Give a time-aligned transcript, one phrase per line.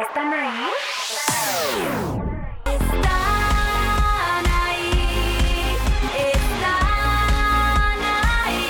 [0.00, 0.64] ¿Están ahí?
[2.64, 4.92] Están ahí,
[6.32, 8.00] están
[8.46, 8.64] ahí.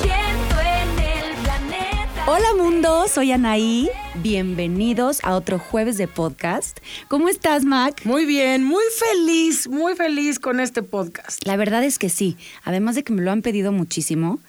[0.00, 2.24] Siento en el planeta.
[2.26, 3.90] Hola mundo, soy Anaí.
[4.14, 6.78] Bienvenidos a otro jueves de podcast.
[7.08, 8.00] ¿Cómo estás, Mac?
[8.04, 11.46] Muy bien, muy feliz, muy feliz con este podcast.
[11.46, 12.38] La verdad es que sí.
[12.62, 14.40] Además de que me lo han pedido muchísimo,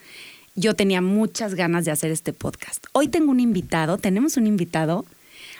[0.56, 2.84] yo tenía muchas ganas de hacer este podcast.
[2.92, 5.04] Hoy tengo un invitado, tenemos un invitado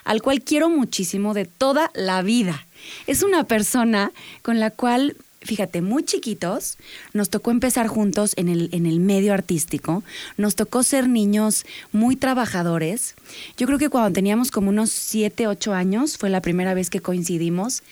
[0.05, 2.67] al cual quiero muchísimo de toda la vida.
[3.07, 4.13] Es una persona
[4.43, 6.79] con la cual, fíjate, muy chiquitos,
[7.13, 10.05] nos tocó empezar juntos en el, en el medio artístico,
[10.37, 13.17] nos tocó ser niños muy trabajadores.
[13.59, 17.01] Yo creo que cuando teníamos como unos 7, 8 años fue la primera vez que
[17.01, 17.83] coincidimos.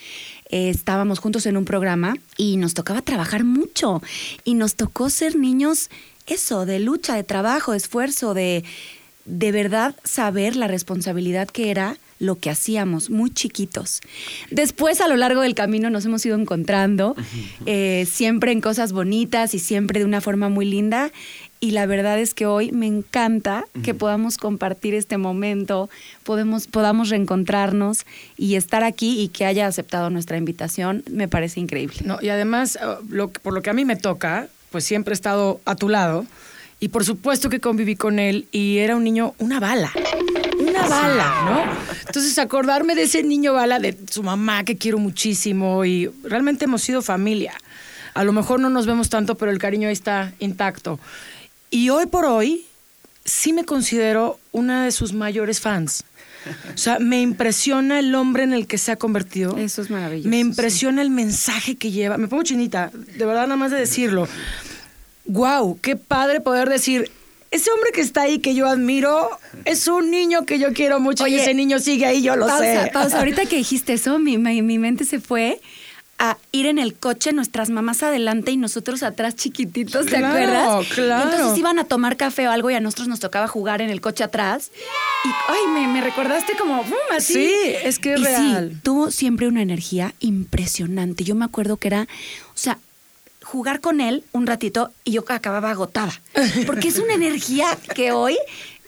[0.50, 4.02] Eh, estábamos juntos en un programa y nos tocaba trabajar mucho
[4.44, 5.90] y nos tocó ser niños,
[6.26, 8.64] eso, de lucha, de trabajo, de esfuerzo, de
[9.26, 14.00] de verdad saber la responsabilidad que era lo que hacíamos, muy chiquitos.
[14.50, 17.16] Después, a lo largo del camino, nos hemos ido encontrando,
[17.66, 21.10] eh, siempre en cosas bonitas y siempre de una forma muy linda.
[21.58, 25.88] Y la verdad es que hoy me encanta que podamos compartir este momento,
[26.22, 28.04] podemos, podamos reencontrarnos
[28.36, 31.02] y estar aquí y que haya aceptado nuestra invitación.
[31.10, 31.96] Me parece increíble.
[32.04, 35.14] No, y además, lo que- por lo que a mí me toca, pues siempre he
[35.14, 36.26] estado a tu lado.
[36.80, 39.92] Y por supuesto que conviví con él y era un niño, una bala.
[40.58, 41.96] Una bala, ¿no?
[42.04, 46.82] Entonces, acordarme de ese niño bala, de su mamá, que quiero muchísimo, y realmente hemos
[46.82, 47.54] sido familia.
[48.14, 50.98] A lo mejor no nos vemos tanto, pero el cariño ahí está intacto.
[51.70, 52.66] Y hoy por hoy,
[53.24, 56.02] sí me considero una de sus mayores fans.
[56.74, 59.56] O sea, me impresiona el hombre en el que se ha convertido.
[59.56, 60.40] Eso es maravilloso, Me sí.
[60.40, 62.18] impresiona el mensaje que lleva.
[62.18, 64.28] Me pongo chinita, de verdad, nada más de decirlo.
[65.26, 67.10] Wow, qué padre poder decir.
[67.50, 69.30] Ese hombre que está ahí que yo admiro
[69.64, 72.46] es un niño que yo quiero mucho y Oye, ese niño sigue ahí, yo lo
[72.48, 72.90] pausa, sé.
[72.92, 73.18] pausa.
[73.20, 75.60] Ahorita que dijiste eso, mi, mi, mi mente se fue
[76.18, 80.86] a ir en el coche, nuestras mamás adelante y nosotros atrás chiquititos, ¿te Claro, acuerdas?
[80.94, 81.28] claro.
[81.30, 83.90] Y entonces iban a tomar café o algo y a nosotros nos tocaba jugar en
[83.90, 84.70] el coche atrás.
[85.24, 86.94] Y, ay, me, me recordaste como, ¡bum!
[87.16, 87.34] Así.
[87.34, 88.70] Sí, es que es Y real.
[88.72, 91.24] Sí, tuvo siempre una energía impresionante.
[91.24, 92.78] Yo me acuerdo que era, o sea,
[93.42, 96.12] jugar con él un ratito y yo acababa agotada.
[96.66, 98.38] Porque es una energía que hoy,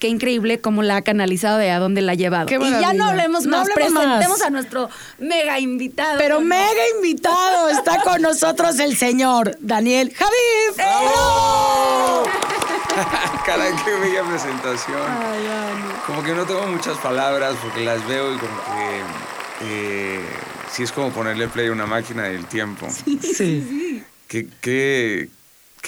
[0.06, 2.46] qué increíble cómo la ha canalizado y a dónde la ha llevado.
[2.46, 4.04] Qué y ya no hablemos No más, hablemos más.
[4.04, 6.16] presentemos a nuestro mega invitado.
[6.18, 10.76] Pero mega invitado, está con nosotros el señor Daniel Javif.
[13.46, 15.02] Caray, qué bella presentación.
[16.06, 19.02] Como que no tengo muchas palabras porque las veo y como que
[19.62, 20.20] eh,
[20.70, 22.86] sí es como ponerle play a una máquina del tiempo.
[22.88, 24.04] Sí.
[24.28, 25.28] Qué, qué,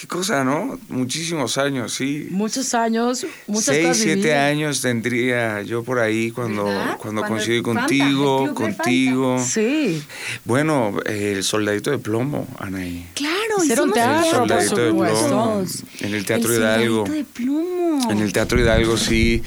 [0.00, 0.78] qué cosa, ¿no?
[0.88, 2.28] Muchísimos años, sí.
[2.30, 4.50] Muchos años, muchas Seis, cosas siete vividas.
[4.50, 6.96] años tendría yo por ahí cuando, ¿Verdad?
[6.98, 9.44] cuando Cuando coincidí Fanta, contigo, contigo.
[9.44, 10.02] Sí.
[10.44, 13.06] Bueno, el soldadito de plomo, Anaí.
[13.14, 15.64] Claro, Hicieron teatro, El soldadito de plomo.
[16.00, 17.06] En el Teatro El Hidalgo.
[17.06, 18.10] soldadito de plomo.
[18.10, 19.42] En el Teatro Hidalgo, sí.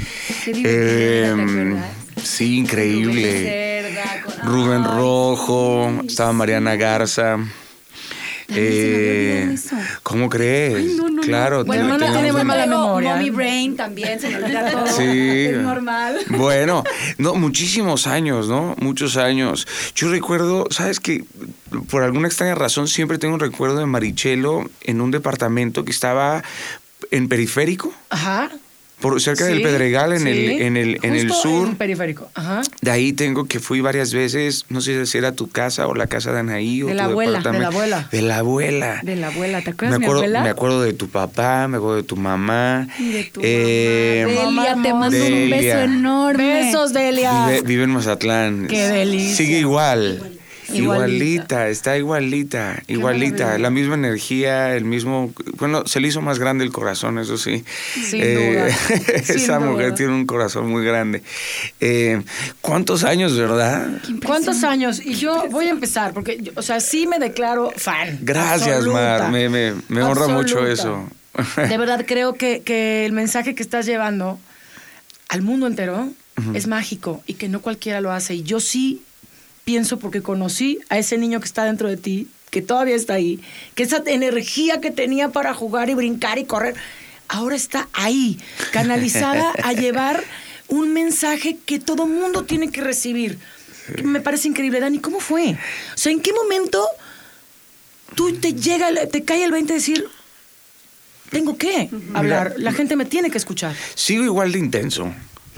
[0.45, 1.78] Qué divertido, ¿te Em,
[2.23, 3.94] sí, increíble.
[4.44, 6.75] Rubén Rojo, estaba Mariana.
[6.75, 7.38] Garza.
[7.38, 9.75] Ay, se me había Eh, eso.
[10.03, 10.75] ¿Cómo crees?
[10.75, 11.22] Ay, no, no, no.
[11.22, 13.16] claro, Bueno, teníamos tiene muy mala memoria.
[13.16, 14.88] Mommy Brain también, se me olvida todo.
[14.88, 15.47] Sí.
[15.47, 16.17] Es normal.
[16.29, 16.84] Bueno,
[17.17, 18.75] no, muchísimos años, ¿no?
[18.79, 19.67] Muchos años.
[19.95, 21.23] Yo recuerdo, ¿sabes qué?
[21.89, 26.44] Por alguna extraña razón siempre tengo un recuerdo de Marichelo en un departamento que estaba
[27.12, 28.50] en periférico, Ajá.
[29.01, 30.29] Por cerca del Pedregal, en sí.
[30.29, 31.67] el, en el, en el sur.
[31.69, 32.29] En periférico.
[32.35, 32.62] Ajá.
[32.81, 36.07] De ahí tengo que fui varias veces, no sé si era tu casa o la
[36.07, 37.67] casa de Anaí o De tu la abuela, de la departamento.
[37.78, 38.07] abuela.
[38.12, 39.00] De la abuela.
[39.03, 40.44] De la abuela, ¿te Me acuerdas de mi acuerdo, abuela?
[40.44, 42.88] me acuerdo de tu papá, me acuerdo de tu mamá.
[43.00, 44.63] Y de tu Eh, mamá.
[44.69, 46.53] Delia, te mando un beso enorme.
[46.66, 47.47] Besos, Delia.
[47.47, 48.68] Vive, vive en Mazatlán.
[48.68, 49.35] Qué delicia.
[49.35, 50.39] Sigue igual.
[50.73, 51.15] Igualita.
[51.23, 56.63] Igualita, está igualita, igualita, la misma energía, el mismo, bueno, se le hizo más grande
[56.63, 57.63] el corazón, eso sí.
[57.93, 58.69] Sin duda,
[59.23, 59.95] sin esa mujer duda.
[59.95, 61.21] tiene un corazón muy grande.
[61.79, 62.21] Eh,
[62.62, 63.88] ¿Cuántos años, verdad?
[64.25, 65.01] ¿Cuántos años?
[65.03, 68.19] Y yo voy a empezar, porque, yo- o sea, sí me declaro fan.
[68.21, 69.17] Gracias, Absoluta.
[69.19, 71.07] Mar, me, me, me honra mucho eso.
[71.56, 74.39] De verdad creo que, que el mensaje que estás llevando
[75.29, 76.09] al mundo entero
[76.56, 78.33] es mágico y que no cualquiera lo hace.
[78.35, 79.03] Y yo sí
[79.63, 83.40] pienso porque conocí a ese niño que está dentro de ti, que todavía está ahí,
[83.75, 86.75] que esa energía que tenía para jugar y brincar y correr,
[87.28, 88.40] ahora está ahí,
[88.72, 90.24] canalizada a llevar
[90.68, 93.38] un mensaje que todo mundo tiene que recibir.
[93.96, 94.80] Que Me parece increíble.
[94.80, 95.52] Dani, ¿cómo fue?
[95.52, 96.86] O sea, ¿en qué momento
[98.16, 100.08] tú te llega, te cae el 20 de decir,
[101.30, 103.75] tengo que hablar, la gente me tiene que escuchar?
[103.96, 105.13] Sigo igual de intenso.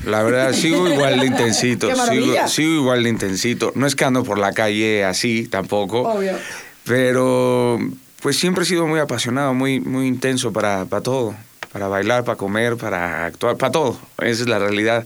[0.06, 1.88] La verdad, sigo igual de intensito.
[1.88, 1.96] ¡Qué
[2.48, 3.72] sigo, igual de intensito.
[3.76, 6.02] No es que ando por la calle así tampoco.
[6.02, 6.38] Obvio.
[6.86, 7.80] Pero
[8.22, 11.36] pues siempre he sido muy apasionado, muy, muy intenso para, para todo.
[11.72, 14.00] Para bailar, para comer, para actuar, para todo.
[14.20, 15.06] Esa es la realidad.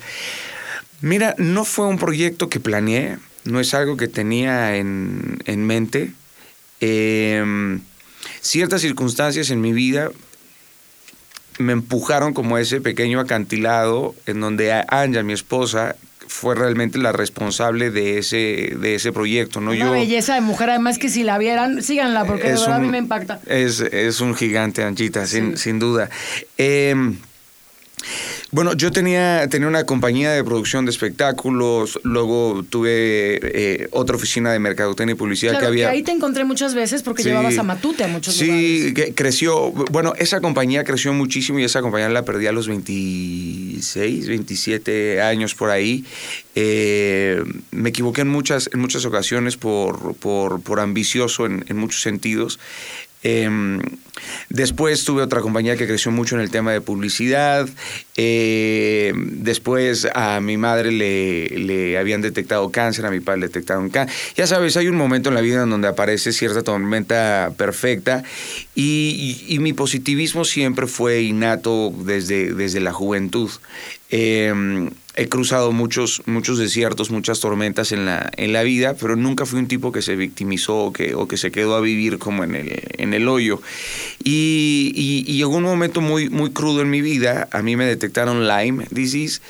[1.02, 6.12] Mira, no fue un proyecto que planeé, no es algo que tenía en, en mente.
[6.82, 7.80] Eh,
[8.42, 10.12] ciertas circunstancias en mi vida
[11.60, 15.96] me empujaron como ese pequeño acantilado en donde Anja, mi esposa,
[16.28, 19.62] fue realmente la responsable de ese, de ese proyecto.
[19.62, 19.72] ¿no?
[19.72, 22.80] Una Yo, belleza de mujer, además que si la vieran, síganla, porque de verdad a
[22.80, 23.40] mí me impacta.
[23.48, 26.10] Es, es un gigante, Anchita, sin, sin duda.
[26.58, 26.96] Eh,
[28.52, 34.52] bueno, yo tenía, tenía una compañía de producción de espectáculos, luego tuve eh, otra oficina
[34.54, 35.88] de mercadotecnia y publicidad Claro, que había...
[35.90, 37.30] que ahí te encontré muchas veces porque Sí.
[37.30, 38.46] llevabas a Matute a muchos Sí,
[38.90, 38.94] lugares.
[38.94, 39.72] que creció.
[39.72, 45.54] Bueno, esa compañía creció muchísimo y esa compañía la perdí a los 26, 27 años
[45.56, 46.06] por ahí.
[46.56, 52.02] Eh, me equivoqué en muchas, en muchas ocasiones por, por, por ambicioso en, en muchos
[52.02, 52.60] sentidos.
[53.30, 53.50] Eh,
[54.50, 57.68] después tuve otra compañía que creció mucho en el tema de publicidad.
[58.16, 63.90] Eh, después a mi madre le, le habían detectado cáncer, a mi padre le detectaron
[63.90, 64.16] cáncer.
[64.38, 68.24] Ya sabes, hay un momento en la vida en donde aparece cierta tormenta perfecta
[68.76, 73.50] y, y- mi positivismo siempre fue innato desde, desde la juventud.
[74.10, 74.54] Eh,
[75.20, 79.60] he cruzado muchos, muchos desiertos, muchas tormentas en la, en la vida, pero nunca fui
[79.60, 82.54] un tipo que se victimizó o que, o que se quedó a vivir como en
[82.56, 83.60] el, en el hoyo.
[84.24, 87.48] Y, y- y llegó un momento muy, muy crudo en mi vida.
[87.52, 89.42] A mí me detectaron Lyme disease.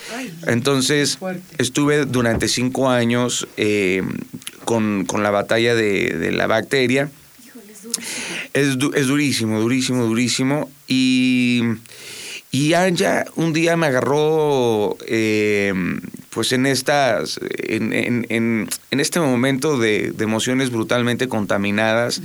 [0.48, 1.18] Entonces
[1.58, 4.04] estuve durante cinco años eh,
[4.64, 7.12] con, con la batalla de, de la bacteria.
[8.54, 10.70] Es, du- es durísimo, durísimo, durísimo.
[10.88, 11.62] Y,
[12.52, 15.74] y Anja un día me agarró eh,
[16.38, 22.22] pues en estas, en, en- en- en este momento de, de emociones brutalmente contaminadas,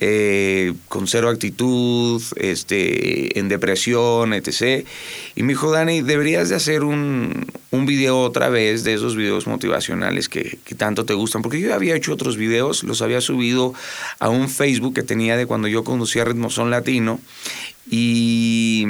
[0.00, 4.86] eh, con cero actitud, este, en depresión, etc.
[5.34, 9.46] Y me dijo, Dani, deberías de hacer un, un video otra vez de esos videos
[9.46, 11.40] motivacionales que, que tanto te gustan.
[11.40, 13.72] Porque yo había hecho otros videos, los había subido
[14.18, 17.18] a un Facebook que tenía de cuando yo conducía Ritmo Son Latino.
[17.90, 18.86] Y,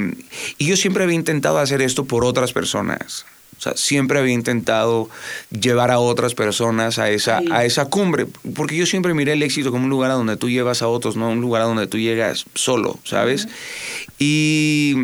[0.57, 3.25] y yo siempre había intentado hacer esto por otras personas.
[3.65, 5.09] O sea, siempre había intentado
[5.49, 7.47] llevar a otras personas a esa, Sí.
[7.51, 8.27] a esa cumbre.
[8.55, 11.15] Porque yo siempre miré el éxito como un lugar a donde tú llevas a otros,
[11.15, 13.47] no un lugar a donde tú llegas solo, ¿sabes?
[14.19, 14.95] Y,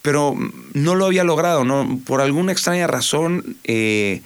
[0.00, 0.34] pero
[0.72, 2.00] no lo había logrado, ¿no?
[2.06, 4.22] Por alguna extraña razón, eh,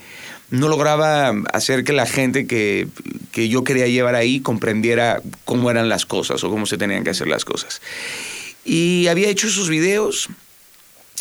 [0.51, 2.87] no lograba hacer que la gente que,
[3.33, 7.11] que yo quería llevar ahí comprendiera cómo eran las cosas o cómo se tenían que
[7.11, 7.81] hacer las cosas.
[8.65, 10.29] Y había hecho esos videos,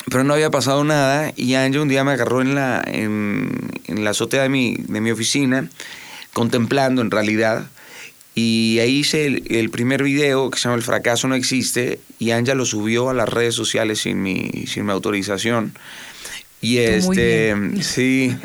[0.09, 1.31] pero no había pasado nada.
[1.35, 3.49] Y Anja un día me agarró en la, en,
[3.87, 5.69] en la azotea de mi, de mi oficina,
[6.33, 7.67] contemplando en realidad.
[8.33, 11.99] Y ahí hice el, el primer video que se llama El fracaso no existe.
[12.17, 15.73] Y Anja lo subió a las redes sociales sin mi, sin mi autorización.
[16.61, 18.35] Y este, sí,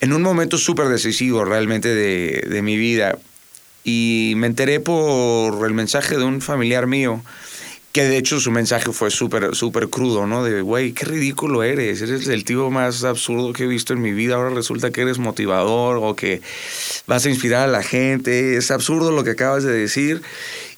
[0.00, 3.18] en un momento súper decisivo realmente de, de mi vida.
[3.84, 7.22] Y me enteré por el mensaje de un familiar mío,
[7.98, 10.44] que de hecho su mensaje fue súper, súper crudo, ¿no?
[10.44, 14.12] De, güey, qué ridículo eres, eres el tipo más absurdo que he visto en mi
[14.12, 16.40] vida, ahora resulta que eres motivador o que
[17.08, 20.22] vas a inspirar a la gente, es absurdo lo que acabas de decir.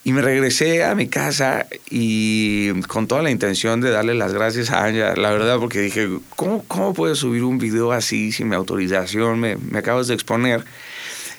[0.02, 4.70] Y me regresé a mi casa y con toda la intención de darle las gracias
[4.70, 8.56] a Anja, la verdad, porque dije, ¿cómo, cómo puedes subir un video así sin mi
[8.56, 9.38] autorización?
[9.38, 10.64] Me, me acabas de exponer.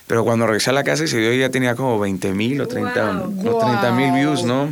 [0.05, 3.93] Pero cuando regresé a la casa ese video ya tenía como 20 mil o 30
[3.95, 4.69] mil views, ¿no?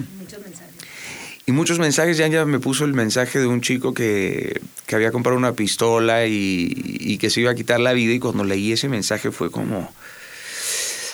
[1.50, 5.12] Y muchos mensajes, ya ya me puso el mensaje de un chico que, que había
[5.12, 8.72] comprado una pistola y, y que se iba a quitar la vida y cuando leí
[8.72, 9.92] ese mensaje fue como...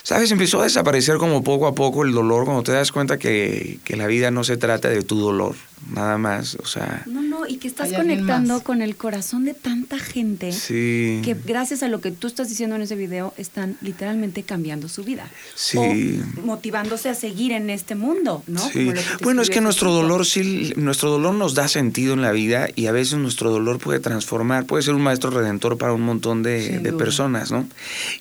[0.04, 0.32] ¿Sabes?
[0.32, 3.96] Empezó a desaparecer como poco a poco el dolor cuando te das cuenta que, que
[3.96, 5.56] la vida no se trata de tu dolor,
[5.92, 6.56] nada más.
[6.56, 11.22] O sea, No, no, y que estás conectando con el corazón de tanta gente sí.
[11.24, 15.04] que gracias a lo que tú estás diciendo en ese video están literalmente cambiando su
[15.04, 15.30] vida.
[15.56, 15.78] Sí.
[15.78, 18.60] O motivándose a seguir en este mundo, ¿no?
[18.70, 18.92] Sí.
[19.22, 22.88] Bueno, es que nuestro dolor sí, nuestro dolor nos da sentido en la vida y
[22.88, 26.80] a veces nuestro dolor puede transformar, puede ser un maestro redentor para un montón de,
[26.80, 27.68] de personas, ¿no?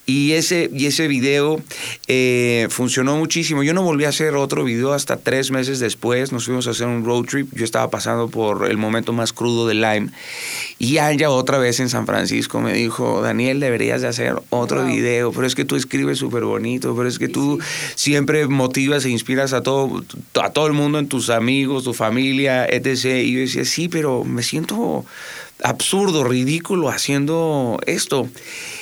[0.07, 1.63] Y ese, y ese video
[2.09, 3.63] eh, funcionó muchísimo.
[3.63, 6.33] Yo no volví a hacer otro video hasta tres meses después.
[6.33, 7.44] Nos fuimos a hacer un road trip.
[7.53, 10.09] Yo estaba pasando por el momento más crudo de Lyme.
[10.79, 15.33] Y Anja otra vez en San Francisco me dijo, Daniel, deberías de hacer otro video,
[15.33, 17.59] pero es que tú escribes súper bonito, pero es que tú
[17.95, 20.05] siempre motivas e inspiras a todo,
[20.43, 23.05] a todo el mundo, en tus amigos, tu familia, etc.
[23.25, 25.05] Y yo decía, sí, pero me siento
[25.63, 28.29] absurdo, ridículo haciendo esto.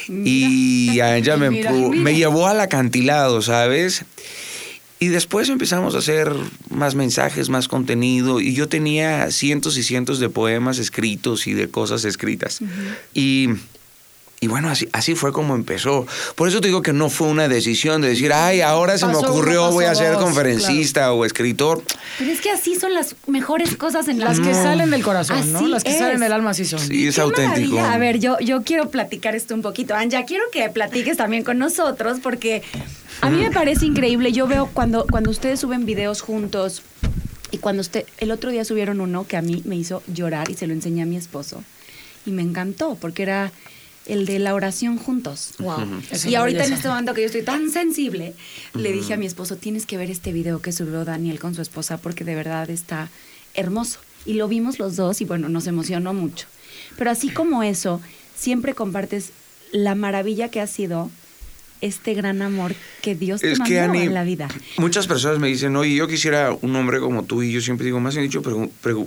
[0.08, 2.02] Y Anja me, Mira, empu- mira.
[2.02, 4.04] me llevó al acantilado, ¿sabes?
[5.02, 6.32] Y después empezamos a hacer
[6.70, 8.40] más mensajes, más contenido.
[8.40, 12.60] Y yo tenía cientos y cientos de poemas escritos y de cosas escritas.
[13.12, 13.48] Y.
[14.42, 16.04] Y bueno, así, así fue como empezó.
[16.34, 19.12] Por eso te digo que no fue una decisión de decir, ay, ahora se me
[19.14, 21.80] Pasó ocurrió, voy a ser dos, conferencista o escritor.
[22.18, 25.52] Pero es que así son las mejores cosas en la Las que salen del corazón,
[25.52, 25.60] ¿no?
[25.60, 25.98] Así Las que es.
[25.98, 26.80] salen del alma así son.
[26.80, 27.76] Sí, es Qué auténtico.
[27.76, 27.92] maravilla.
[27.94, 29.94] A ver, yo, yo quiero platicar esto un poquito.
[29.94, 32.64] Anja, quiero que platiques también con nosotros porque
[33.20, 34.32] a mí me parece increíble.
[34.32, 36.82] Yo veo cuando, cuando ustedes suben videos juntos
[37.52, 40.54] y cuando usted, el otro día subieron uno que a mí me hizo llorar y
[40.54, 41.62] se lo enseñé a mi esposo
[42.26, 43.52] y me encantó porque era
[44.06, 45.54] el de la oración juntos.
[45.58, 46.02] Wow.
[46.26, 48.34] Y ahorita en este momento que yo estoy tan sensible,
[48.74, 51.62] le dije a mi esposo, tienes que ver este video que subió Daniel con su
[51.62, 53.10] esposa porque de verdad está
[53.54, 54.00] hermoso.
[54.24, 56.46] Y lo vimos los dos y bueno, nos emocionó mucho.
[56.96, 58.00] Pero así como eso,
[58.36, 59.32] siempre compartes
[59.72, 61.10] la maravilla que ha sido
[61.82, 64.48] este gran amor que Dios te Es mandó que, Ani, en la vida.
[64.78, 67.42] muchas personas me dicen, oye, yo quisiera un hombre como tú.
[67.42, 68.42] Y yo siempre digo, más bien dicho,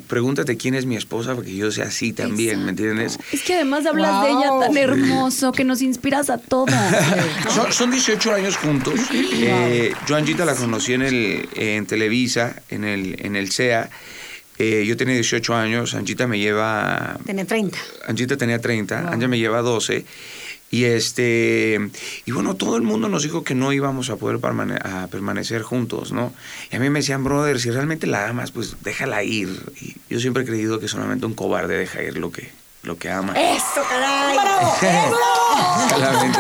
[0.08, 3.18] pregúntate quién es mi esposa, porque yo sea así también, ¿me entiendes?
[3.32, 4.60] Es que además hablas de ella Wow.
[4.62, 6.70] tan hermoso que nos inspiras a todos.
[7.54, 9.00] Son, son 18 años juntos.
[9.14, 13.90] Eh, yo Angita la conocí en, el, en Televisa, en el, en el CEA.
[14.58, 17.18] Eh, yo tenía 18 años, Angita me lleva...
[17.26, 17.78] Tiene 30.
[18.08, 20.06] Angita tenía 30, Anja me lleva 12.
[20.76, 21.80] Y este
[22.26, 25.62] y bueno, todo el mundo nos dijo que no íbamos a poder permane- a permanecer
[25.62, 26.34] juntos, ¿no?
[26.70, 29.48] Y a mí me decían, brother, si realmente la amas, pues déjala ir.
[29.80, 32.52] Y yo siempre he creído que solamente un cobarde deja ir lo que,
[32.84, 33.32] lo que ama.
[33.40, 34.36] ¡Eso, caray!
[35.96, 36.40] Claramente.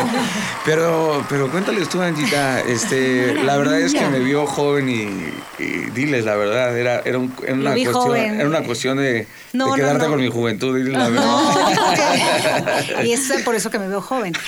[0.65, 5.67] Pero, pero cuéntales tú, Angita, este, la verdad es que me vio joven y, y
[5.93, 8.39] diles la verdad, era, era, un- era una, cuestión, joven.
[8.39, 10.09] era una cuestión de, No, de no, quedarte no.
[10.11, 11.25] con mi juventud, diles la verdad.
[11.25, 14.33] No, y es por eso que me veo joven.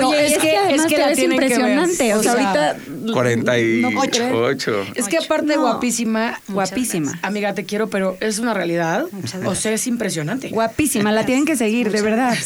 [0.00, 2.14] No, Oye, es es, que- es que la ves tienen que impresionante.
[2.14, 2.76] O, sea, ahorita...
[3.12, 4.86] 48.
[4.94, 5.62] Es que aparte No.
[5.62, 7.12] guapísima, Guapísima.
[7.22, 9.04] amiga, te quiero, pero es una realidad.
[9.12, 10.48] Muchas O sea, es impresionante.
[10.48, 12.36] Guapísima, la tienen que seguir, de verdad.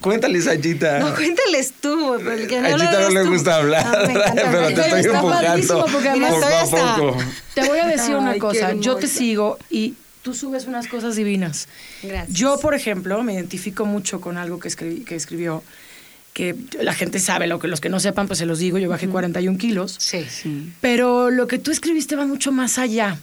[0.00, 0.91] Cuéntales, Angita.
[1.00, 2.18] No, cuéntales tú.
[2.24, 3.30] porque A no lo Chita no le tú.
[3.30, 6.60] gusta hablar, Ah, me encanta pero te estoy Está empujando padrísimo porque además poco todavía
[6.60, 7.18] a está- poco.
[7.54, 8.72] Te voy a decir Ay, una cosa.
[8.74, 11.68] Yo te sigo y tú subes unas cosas divinas.
[12.02, 12.36] Gracias.
[12.36, 15.62] Yo, por ejemplo, me identifico mucho con algo que, escribí- que escribió,
[16.32, 18.88] que la gente sabe, lo que los que no sepan, pues se los digo, yo
[18.88, 19.96] bajé 41 kilos.
[19.98, 20.24] Sí.
[20.80, 23.18] Pero lo que tú escribiste va mucho más allá,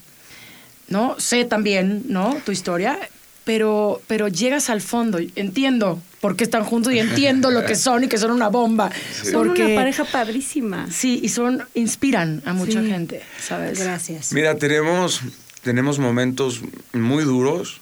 [0.90, 1.20] ¿no?
[1.20, 2.38] Sé también, ¿no?
[2.46, 3.00] Tu historia,
[3.50, 5.18] pero, pero llegas al fondo.
[5.36, 8.92] Entiendo por qué están juntos y entiendo lo que son y que son una bomba.
[9.24, 10.86] Son porque, una pareja padrísima.
[10.92, 12.92] Sí, y son, inspiran a mucha Sí.
[12.92, 13.80] gente, ¿sabes?
[13.80, 14.34] Gracias.
[14.34, 15.22] Mira, tenemos,
[15.64, 16.62] tenemos momentos
[16.94, 17.82] muy duros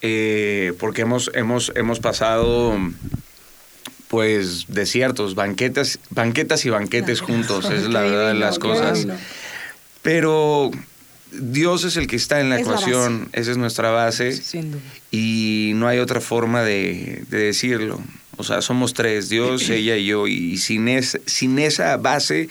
[0.00, 2.76] eh, porque hemos, hemos, hemos pasado
[4.08, 9.06] pues desiertos, banquetas, banquetas y banquetes juntos, es la verdad de las cosas.
[10.02, 10.72] Pero
[11.40, 14.32] Dios es el que está en la Es la ecuación, esa es nuestra base.
[14.32, 14.82] Sin duda.
[15.10, 18.00] y no hay otra forma de, de decirlo.
[18.36, 22.48] O sea, somos tres, Dios, ella y yo, y sin, es, sin esa base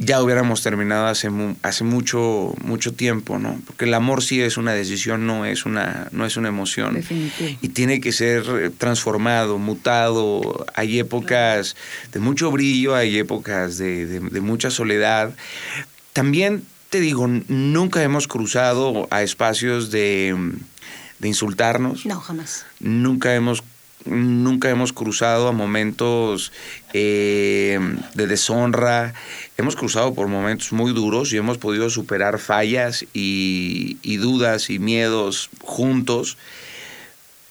[0.00, 3.60] ya hubiéramos terminado hace, mu- hace mucho, mucho tiempo, ¿no?
[3.66, 6.94] Porque el amor sí es una decisión, no es una, no es una emoción.
[6.94, 7.58] Definitivo.
[7.62, 10.64] Y tiene que ser transformado, mutado.
[10.76, 11.74] Hay épocas
[12.12, 15.34] de mucho brillo, hay épocas de, de- de mucha soledad.
[16.12, 20.52] También te digo, nunca hemos cruzado a espacios de,
[21.18, 22.06] de insultarnos.
[22.06, 22.66] No, jamás.
[22.80, 23.62] Nunca hemos
[24.04, 26.52] nunca hemos cruzado a momentos
[26.94, 27.78] eh,
[28.14, 29.12] de deshonra.
[29.56, 34.78] Hemos cruzado por momentos muy duros y hemos podido superar fallas y, y dudas y
[34.78, 36.38] miedos juntos.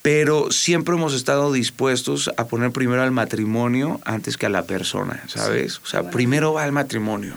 [0.02, 5.22] Pero siempre hemos estado dispuestos a poner primero al matrimonio antes que a la persona,
[5.28, 5.80] ¿sabes?
[5.84, 7.36] o sea, primero va al matrimonio.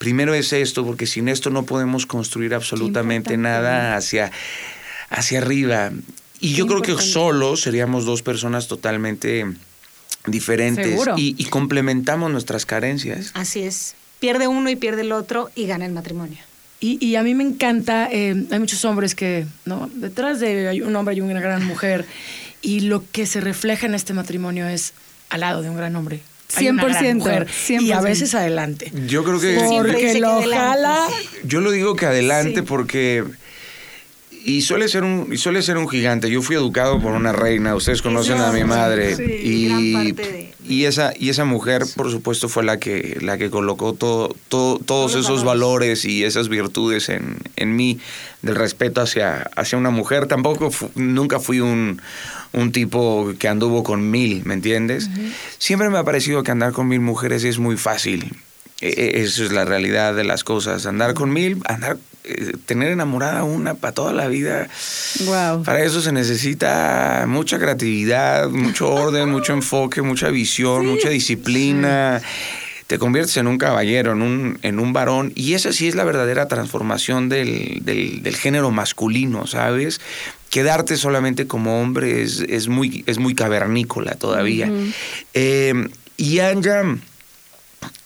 [0.00, 4.32] Primero es esto, porque sin esto no podemos construir absolutamente nada hacia,
[5.10, 5.90] hacia arriba.
[6.40, 9.44] Y yo creo que solo seríamos dos personas totalmente
[10.24, 11.16] diferentes Seguro.
[11.18, 13.30] y, y complementamos nuestras carencias.
[13.34, 13.94] Así es.
[14.20, 16.38] Pierde uno y pierde el otro y gana el matrimonio.
[16.80, 19.90] Y, y a mí me encanta, eh, hay muchos hombres que, ¿no?
[19.92, 22.06] Detrás de un hombre hay una gran mujer
[22.62, 24.94] y lo que se refleja en este matrimonio es
[25.28, 26.22] al lado de un gran hombre.
[26.56, 28.02] Hay una gran 100%, mujer, Y a 100%.
[28.02, 28.92] veces adelante.
[29.06, 29.58] Yo creo que...
[29.68, 31.06] Porque que lo jala.
[31.44, 32.62] Yo lo digo que adelante Sí.
[32.62, 33.24] porque
[34.44, 36.30] y suele ser un y suele ser un gigante.
[36.30, 40.84] Yo fui educado por una reina, ustedes conocen a mi madre Sí, y de- y
[40.84, 45.14] esa y esa mujer, por supuesto, fue la que la que colocó todo, todo todos
[45.14, 47.98] los esos valores y esas virtudes en, en mí
[48.42, 50.26] del respeto hacia hacia una mujer.
[50.26, 52.00] Tampoco fu- nunca fui un
[52.52, 55.08] un tipo que anduvo con mil, ¿me entiendes?
[55.58, 58.34] Siempre me ha parecido que andar con mil mujeres es muy fácil.
[58.80, 60.86] E- e- Eso es la realidad de las cosas.
[60.86, 64.68] Andar con mil, andar, eh, tener enamorada a una para toda la vida.
[65.24, 65.62] Wow.
[65.64, 72.20] Para eso se necesita mucha creatividad, mucho orden, mucho enfoque, mucha visión, mucha disciplina.
[72.86, 75.32] Te conviertes en un caballero, en un, en un varón.
[75.36, 80.00] Y esa sí es la verdadera transformación del, del- del género masculino, ¿sabes?
[80.50, 84.68] Quedarte solamente como hombre es, es, muy, es muy cavernícola todavía.
[85.34, 85.72] Eh,
[86.16, 86.82] y Anja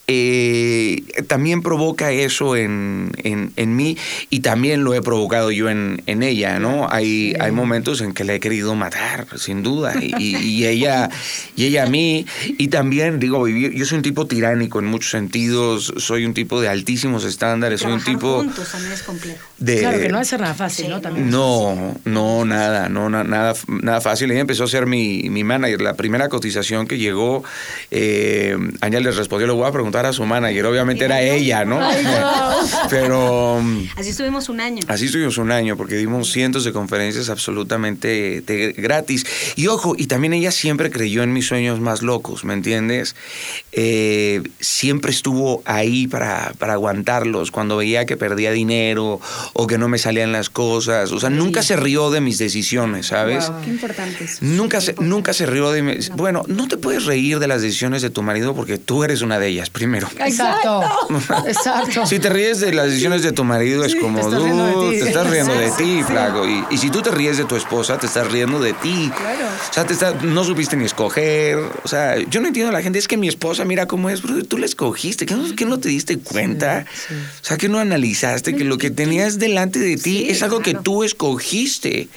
[0.07, 3.97] eh, también provoca eso en, en, en mí
[4.31, 6.87] y también lo he provocado yo en, en ella, ¿no?
[6.91, 11.09] Hay, hay momentos en que la he querido matar, sin duda, y, y- ella
[11.57, 12.27] y ella a mí.
[12.59, 16.61] Y también, digo, vivir, yo soy un tipo tiránico en muchos sentidos, soy un tipo
[16.61, 19.39] de altísimos estándares, soy un tipo juntos también es complejo.
[19.59, 19.79] de...
[19.81, 21.01] Claro que no va a ser nada fácil, Sí, ¿no?
[21.01, 21.31] También.
[21.31, 24.31] No, no, nada, no, na- nada, nada fácil.
[24.31, 25.81] Ella empezó a ser mi, mi manager.
[25.81, 27.45] La primera cotización que llegó,
[27.91, 30.67] eh, Anya les respondió, le voy a preguntar a su manager.
[30.67, 31.79] Obviamente era ella, ¿no?
[32.91, 34.81] Pero mm, Así estuvimos un año.
[34.89, 39.25] así estuvimos un año porque dimos cientos de conferencias absolutamente de- gratis.
[39.57, 43.15] Y ojo, y también ella siempre creyó en mis sueños más locos, ¿me entiendes?
[43.73, 49.21] Eh, siempre estuvo ahí para, para aguantarlos cuando veía que perdía dinero
[49.53, 51.13] o que no me salían las cosas.
[51.13, 53.51] O sea, nunca se rió de mis decisiones, ¿sabes?
[53.65, 54.27] Qué importante.
[54.41, 56.11] Nunca se, nunca se rió de mis...
[56.11, 59.39] Bueno, no te puedes reír de las decisiones de tu marido porque tú eres una
[59.39, 60.09] de ellas, primero.
[60.19, 60.83] Exacto.
[61.47, 62.07] Exacto.
[62.07, 64.99] Si te ríes de las decisiones de tu marido es como, te estás riendo de
[64.99, 66.03] te estás riendo de ti, Sí.
[66.03, 66.47] flaco.
[66.49, 69.11] Y, y si tú te ríes de tu esposa, te estás riendo de ti.
[69.17, 69.47] Claro.
[69.71, 71.59] O sea, te está- no supiste ni escoger.
[71.83, 74.23] O sea, yo no entiendo a la gente, es que mi esposa, mira cómo es,
[74.23, 76.87] bro, tú la escogiste, ¿qué no, qué no te diste cuenta?
[77.43, 80.75] O sea, que no analizaste que lo que tenías delante de ti es algo que
[80.75, 82.09] tú escogiste.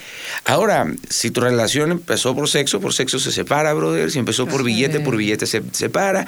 [0.45, 4.09] Ahora, si tu relación empezó por sexo, por sexo se separa, brother.
[4.11, 6.25] Si empezó por billete, por billete se separa.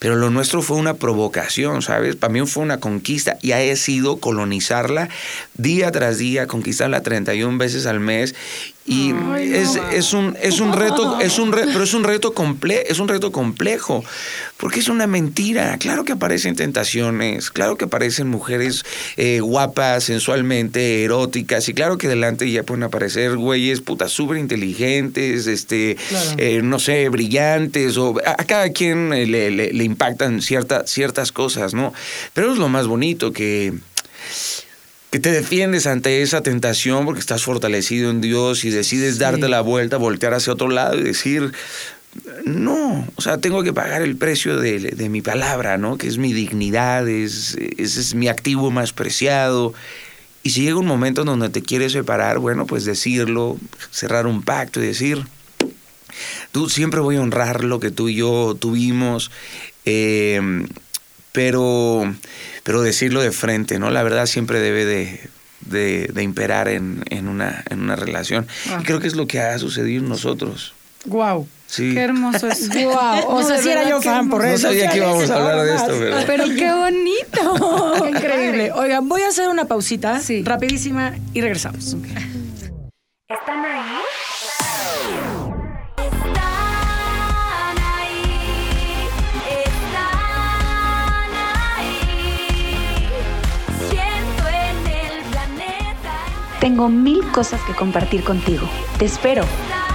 [0.00, 2.16] Pero lo nuestro fue una provocación, ¿sabes?
[2.16, 5.08] Para mí fue una conquista y ha sido colonizarla
[5.54, 8.34] día tras día, conquistarla 31 veces al mes.
[8.86, 12.84] Y es, es un es un reto, es un re- pero es un reto comple
[12.86, 14.04] es un reto complejo,
[14.58, 15.78] porque es una mentira.
[15.78, 18.84] Claro que aparecen tentaciones, claro que aparecen mujeres
[19.16, 25.46] eh, guapas, sensualmente, eróticas, y claro que delante ya pueden aparecer güeyes putas súper inteligentes,
[25.46, 26.30] este, Claro.
[26.36, 30.86] eh, no sé, brillantes, o a, a cada quien eh, le, le- le impactan cierta-
[30.86, 31.94] ciertas cosas, ¿no?
[32.34, 33.72] Pero es lo más bonito que
[35.14, 39.60] que te defiendes ante esa tentación porque estás fortalecido en Dios y decides darte la
[39.60, 41.52] vuelta, voltear hacia otro lado y decir,
[42.44, 45.98] no, o sea, tengo que pagar el precio de, de mi palabra, ¿no?
[45.98, 49.72] Que es mi dignidad, es, ese es mi activo más preciado.
[50.42, 53.56] Y si llega un momento en donde te quieres separar, bueno, pues decirlo,
[53.92, 55.22] cerrar un pacto y decir,
[56.50, 59.30] tú siempre voy a honrar lo que tú y yo tuvimos,
[59.84, 60.40] eh,
[61.34, 62.14] pero,
[62.62, 63.90] pero decirlo de frente, ¿no?
[63.90, 65.20] La verdad siempre debe de,
[65.62, 68.46] de- de imperar en, en una, en una relación.
[68.70, 68.78] Ah.
[68.80, 70.74] Y creo que es lo que ha sucedido en nosotros.
[71.06, 71.48] Wow.
[71.66, 71.92] Sí.
[71.92, 72.68] Qué hermoso es.
[72.74, 73.26] Wow.
[73.26, 74.68] O sea, sí era yo fan por No eso.
[74.68, 76.16] sabía que íbamos a hablar de esto, pero...
[76.24, 78.02] Pero qué bonito.
[78.04, 78.72] Qué increíble.
[78.72, 80.44] Oigan, voy a hacer una pausita Sí.
[80.44, 81.84] rapidísima y regresamos.
[81.94, 82.33] ¿Están
[96.64, 98.66] Tengo mil cosas que compartir contigo.
[98.98, 99.44] Te espero.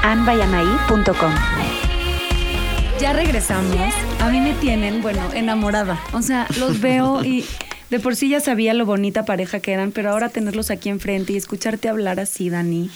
[0.03, 1.31] anbayanaí.com
[3.01, 3.75] Ya regresamos.
[4.19, 5.99] A mí me tienen, bueno, enamorada.
[6.13, 7.43] O sea, los veo y
[7.89, 11.33] de por sí ya sabía lo bonita pareja que eran, pero ahora tenerlos aquí enfrente
[11.33, 12.91] y escucharte hablar así, Dani.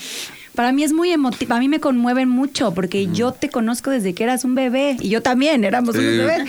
[0.53, 4.13] Para mí es muy emotivo, a mí me conmueven mucho porque yo te conozco desde
[4.13, 6.01] que eras un bebé y yo también éramos Sí.
[6.01, 6.43] unos bebés.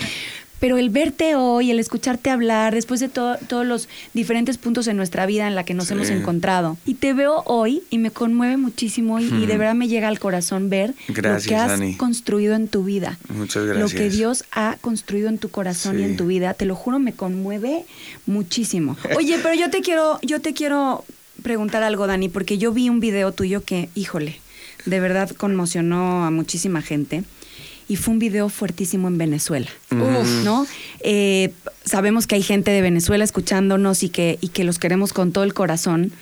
[0.61, 4.97] Pero el verte hoy, el escucharte hablar, después de to- todos los diferentes puntos en
[4.97, 8.57] nuestra vida en la que nos hemos encontrado, y te veo hoy y me conmueve
[8.57, 11.97] muchísimo y, y de verdad me llega al corazón ver Gracias, lo que has Dani.
[11.97, 13.19] construido en tu vida.
[13.29, 14.13] Muchas Lo que gracias.
[14.15, 17.85] Dios ha construido en tu corazón y en tu vida, te lo juro, me conmueve
[18.27, 18.97] muchísimo.
[19.17, 21.05] Oye, pero yo te quiero, yo te quiero
[21.43, 24.41] preguntar algo, Dani, porque yo vi un video tuyo que, híjole,
[24.87, 27.25] de verdad conmocionó a muchísima gente.
[27.89, 29.69] Y fue un video fuertísimo en Venezuela.
[29.91, 30.67] Uf, ¿no?
[31.01, 31.53] Eh,
[31.85, 35.45] sabemos que hay gente de Venezuela escuchándonos y que, y que los queremos con todo
[35.45, 36.13] el corazón.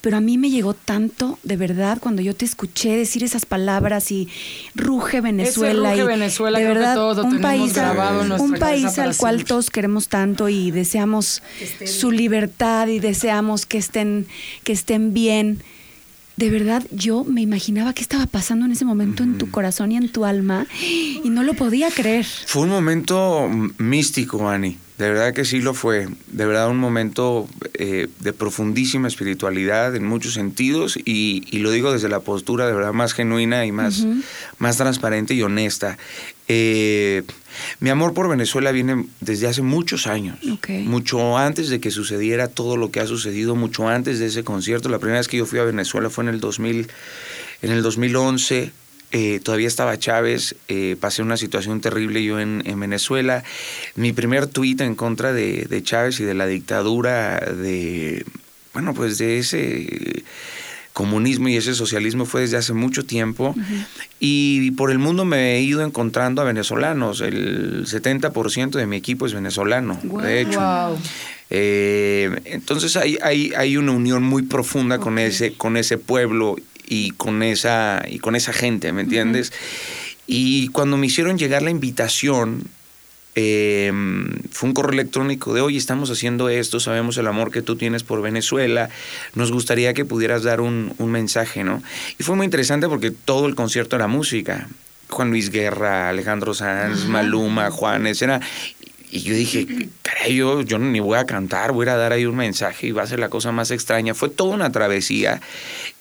[0.00, 4.12] pero a mí me llegó tanto, de verdad, cuando yo te escuché decir esas palabras
[4.12, 4.28] y
[4.76, 5.90] ruge Venezuela.
[5.90, 8.28] ruge y Venezuela de creo que verdad, todos lo un tenemos país, al- grabado en
[8.28, 9.44] nuestra un país al cual siempre.
[9.48, 11.42] todos queremos tanto y deseamos
[11.84, 14.28] su libertad y deseamos que estén,
[14.62, 15.64] que estén bien.
[16.38, 19.96] De verdad, yo me imaginaba qué estaba pasando en ese momento en tu corazón y
[19.96, 22.24] en tu alma y no lo podía creer.
[22.24, 24.78] Fue un momento místico, Ani.
[24.98, 26.06] De verdad que sí lo fue.
[26.28, 31.92] De verdad un momento eh, de profundísima espiritualidad en muchos sentidos y, y lo digo
[31.92, 34.06] desde la postura de verdad más genuina y más,
[34.58, 35.98] más transparente y honesta.
[36.46, 37.24] Eh,
[37.80, 40.38] mi amor por Venezuela viene desde hace muchos años.
[40.84, 44.88] Mucho antes de que sucediera todo lo que ha sucedido, mucho antes de ese concierto.
[44.88, 46.88] La primera vez que yo fui a Venezuela fue en el 2000,
[47.62, 48.72] en el 2011.
[49.10, 53.42] eh, todavía estaba Chávez, eh, pasé una situación terrible yo en, en Venezuela.
[53.94, 58.26] Mi primer tuit en contra de, de Chávez y de la dictadura de,
[58.74, 60.24] bueno, pues de ese
[60.98, 63.54] comunismo y ese socialismo fue desde hace mucho tiempo
[64.18, 67.20] y por el mundo me he ido encontrando a venezolanos.
[67.20, 70.58] El 70% de mi equipo es venezolano, de hecho.
[70.58, 70.98] Wow.
[71.50, 76.56] Eh, entonces hay, hay, hay una unión muy profunda con, ese, con ese pueblo
[76.88, 79.52] y con esa, y con esa gente, ¿me entiendes?
[80.26, 82.64] Y cuando me hicieron llegar la invitación,
[83.40, 83.92] eh,
[84.50, 88.02] fue un correo electrónico de, oye, estamos haciendo esto, sabemos el amor que tú tienes
[88.02, 88.90] por Venezuela,
[89.34, 91.80] nos gustaría que pudieras dar un, un mensaje, ¿no?
[92.18, 94.68] Y fue muy interesante porque todo el concierto era música.
[95.08, 98.40] Juan Luis Guerra, Alejandro Sanz, Maluma, Juanes, era...
[99.10, 102.36] Y yo dije, caray, yo, yo ni voy a cantar, voy a dar ahí un
[102.36, 104.14] mensaje y va a ser la cosa más extraña.
[104.14, 105.40] Fue toda una travesía.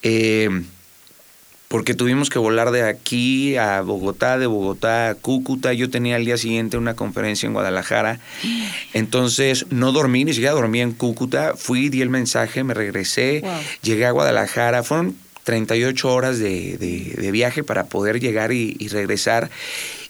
[0.02, 0.50] eh,
[1.67, 5.73] porque tuvimos que volar de aquí a Bogotá, de Bogotá a Cúcuta.
[5.73, 8.19] Yo tenía al día siguiente una conferencia en Guadalajara.
[8.93, 11.53] Entonces no dormí, ni siquiera dormí en Cúcuta.
[11.58, 13.51] Fui, di el mensaje, me regresé, Wow.
[13.82, 14.84] llegué a Guadalajara.
[14.84, 19.49] Fueron 38 horas de, de- de viaje para poder llegar y, y regresar.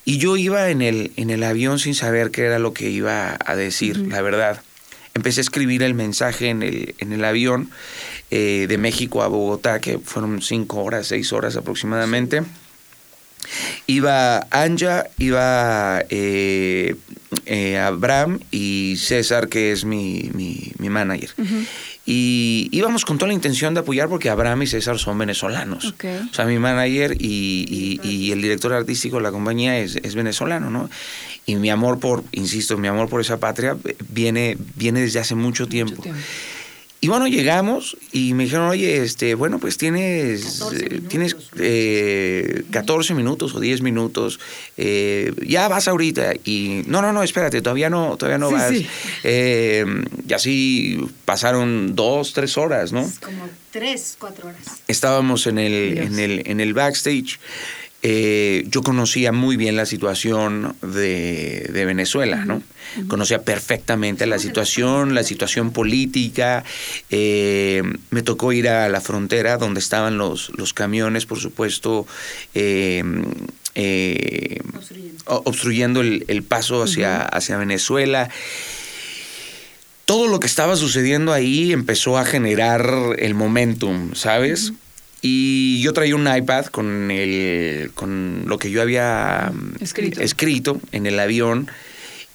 [0.06, 3.38] Y yo iba en el, en el avión sin saber qué era lo que iba
[3.46, 4.62] a decir, la verdad.
[5.14, 7.72] Empecé a escribir el mensaje en el, en el avión
[8.32, 12.42] eh, de México a Bogotá, que fueron cinco horas, seis horas aproximadamente.
[13.86, 16.96] Iba Anja, iba eh,
[17.46, 21.30] eh, Abraham y César, que es mi, mi, mi manager.
[22.06, 25.86] Y íbamos con toda la intención de apoyar porque Abraham y César son venezolanos.
[26.30, 30.16] O sea, mi manager y, y- y el director artístico de la compañía es, es
[30.16, 30.90] venezolano, ¿no?
[31.46, 35.36] Y mi amor por, insisto, mi amor por esa patria eh, viene, viene desde hace
[35.36, 36.02] mucho tiempo.
[36.02, 36.20] tiempo.
[37.00, 43.14] Y bueno, llegamos y me dijeron, oye, este, bueno, pues tienes, eh, tienes eh, 14
[43.14, 44.40] minutos o 10 minutos,
[44.78, 46.34] eh, ya vas ahorita.
[46.44, 48.70] Y no, no, no, espérate, todavía no, todavía no Sí, vas.
[48.72, 48.88] sí.
[49.24, 49.86] Eh,
[50.28, 53.02] y así pasaron dos, tres horas, ¿no?
[53.24, 54.62] Como tres, cuatro horas.
[54.88, 56.08] Estábamos en el, Dios.
[56.08, 57.40] en el, en el backstage.
[58.04, 62.62] Eh, yo conocía muy bien la situación de, de Venezuela, ¿no?
[63.08, 66.64] Conocía perfectamente la situación, la situación política.
[67.10, 67.82] Eh,
[68.12, 72.08] me tocó ir a la frontera donde estaban los, los camiones, por supuesto,
[72.54, 73.04] eh,
[73.76, 74.62] eh,
[75.26, 76.02] obstruyendo.
[76.02, 78.30] el, el paso hacia, hacia Venezuela.
[80.06, 84.72] Todo lo que estaba sucediendo ahí empezó a generar el momentum, ¿sabes?
[85.22, 90.22] Y yo traía un iPad con el con lo que yo había mm, Escrito.
[90.22, 91.68] escrito en el avión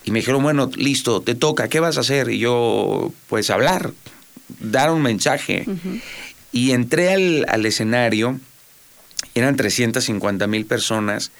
[0.04, 3.92] y me dijeron, "Bueno, listo, te toca, ¿qué vas a hacer?" Y yo, pues hablar,
[4.60, 5.64] dar un mensaje.
[6.50, 8.38] Y entré al, al escenario,
[9.34, 11.30] eran 350 mil personas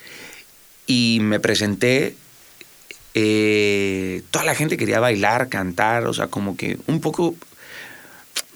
[0.87, 2.15] y me presenté
[3.15, 7.35] eh, toda la gente quería bailar, cantar, o sea, como que un poco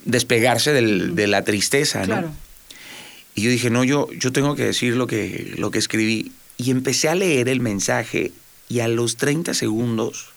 [0.05, 2.05] despegarse del- de la tristeza, ¿no?
[2.05, 2.31] Claro.
[3.37, 6.31] Y yo dije, no, yo, yo tengo que decir lo que, lo que escribí.
[6.57, 8.31] Y empecé a leer el mensaje
[8.67, 10.29] y a los 30 segundos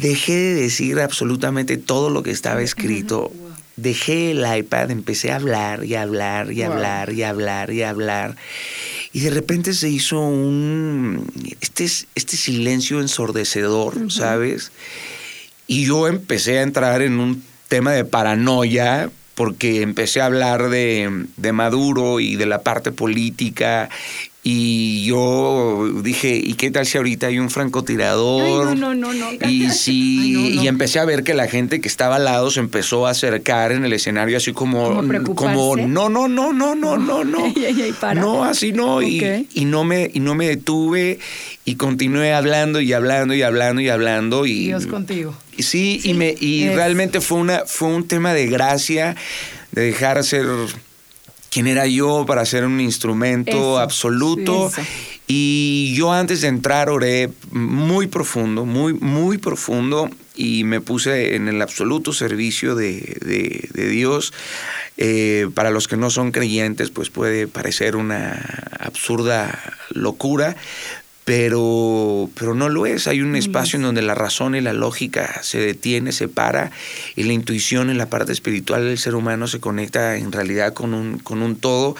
[0.00, 3.30] dejé de decir absolutamente todo lo que estaba escrito.
[3.76, 7.70] Dejé el iPad, empecé a hablar y a hablar y a hablar y a hablar
[7.70, 8.36] y a hablar.
[9.12, 11.30] Y de repente se hizo un...
[11.60, 11.84] Este,
[12.14, 14.72] este silencio ensordecedor, ¿sabes?
[15.66, 21.26] Y yo empecé a entrar en un tema de paranoia porque empecé a hablar de,
[21.36, 23.88] de Maduro y de la parte política
[24.44, 28.70] y yo dije, ¿y qué tal si ahorita hay un francotirador?
[28.70, 29.48] Ay, no, no, no, no.
[29.48, 32.58] Y sí, Ay, y empecé a ver que la gente que estaba al lado se
[32.58, 36.96] empezó a acercar en el escenario así como, ¿Como como no, no, no, no, no,
[36.98, 37.54] no, no.
[38.14, 39.00] No, así no.
[39.00, 39.46] Y- Ok.
[39.54, 41.20] Y, no me, y no me detuve
[41.64, 44.46] y continué hablando y hablando y hablando y hablando.
[44.46, 45.34] Y, Dios contigo.
[45.58, 49.16] Sí, y, me, y es- realmente fue, una, fue un tema de gracia,
[49.72, 50.46] de dejar ser
[51.50, 54.68] quien era yo para ser un instrumento Eso, absoluto.
[54.68, 54.82] eso.
[55.26, 61.48] Y yo antes de entrar oré muy profundo, muy, muy profundo, y me puse en
[61.48, 64.32] el absoluto servicio de, de- de Dios.
[64.98, 69.58] Eh, para los que no son creyentes, pues puede parecer una absurda
[69.90, 70.56] locura,
[71.24, 73.06] pero, pero no lo es.
[73.06, 76.70] Hay un espacio en donde la razón y la lógica se detiene, se para,
[77.16, 80.94] y la intuición en la parte espiritual del ser humano se conecta en realidad con
[80.94, 81.96] un, con un todo.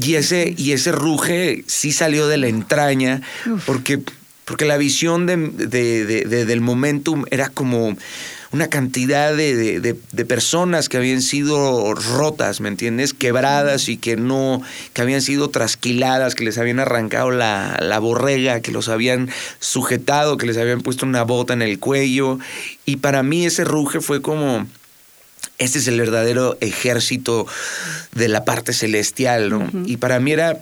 [0.00, 3.22] Y ese, y ese ruge sí salió de la entraña,
[3.66, 4.00] porque,
[4.44, 7.96] porque la visión de, de- de- de- del momentum era como
[8.52, 13.14] una cantidad de, de- de- de personas que habían sido rotas, ¿me entiendes?
[13.14, 14.60] Quebradas y que no,
[14.92, 20.36] que habían sido trasquiladas, que les habían arrancado la, la borrega, que los habían sujetado,
[20.36, 22.38] que les habían puesto una bota en el cuello.
[22.86, 24.66] Y para mí ese ruge fue como,
[25.58, 27.46] este es el verdadero ejército
[28.14, 29.70] de la parte celestial, ¿no?
[29.86, 30.58] Y para mí era,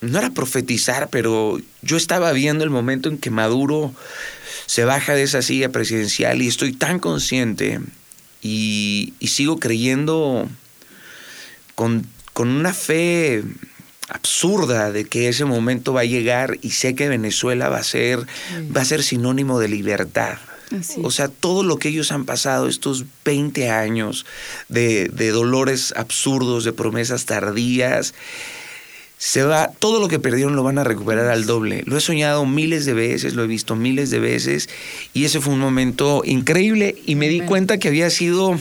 [0.00, 3.92] no era profetizar, pero yo estaba viendo el momento en que Maduro
[4.66, 7.80] se baja de esa silla presidencial y estoy tan consciente
[8.42, 10.48] y, y sigo creyendo
[11.74, 13.44] con, con una fe
[14.08, 18.20] absurda de que ese momento va a llegar y sé que Venezuela va a ser,
[18.76, 20.38] va a ser sinónimo de libertad.
[20.78, 24.24] Así O sea, todo lo que ellos han pasado, estos 20 años
[24.68, 28.14] de, de dolores absurdos, de promesas tardías,
[29.24, 31.84] se va, todo lo que perdieron lo van a recuperar al doble.
[31.86, 34.68] Lo he soñado miles de veces, lo he visto miles de veces
[35.14, 38.58] y ese fue un momento increíble y me di cuenta que había sido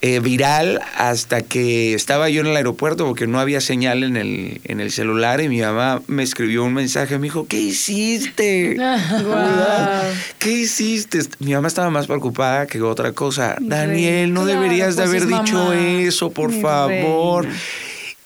[0.00, 4.62] eh, viral hasta que estaba yo en el aeropuerto porque no había señal en el,
[4.64, 8.78] en el celular y mi mamá me escribió un mensaje, me dijo, ¿qué hiciste?
[10.38, 11.20] ¿Qué hiciste?
[11.40, 13.56] Mi mamá estaba más preocupada que otra cosa.
[13.60, 15.76] Daniel, no Claro, deberías de pues haber dicho mamá.
[16.00, 17.44] eso, por Mi favor.
[17.44, 17.58] reina.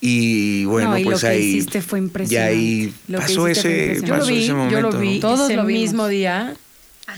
[0.01, 1.43] Y bueno, No, y lo pues que ahí.
[1.43, 2.55] hiciste fue Y impresionante.
[2.55, 4.73] ahí Lo que pasó hiciste fue ese, lo pasó vi, ese momento.
[4.73, 5.21] yo lo vi ¿no?
[5.21, 5.83] Todos ese lo vimos.
[5.83, 6.55] mismo día.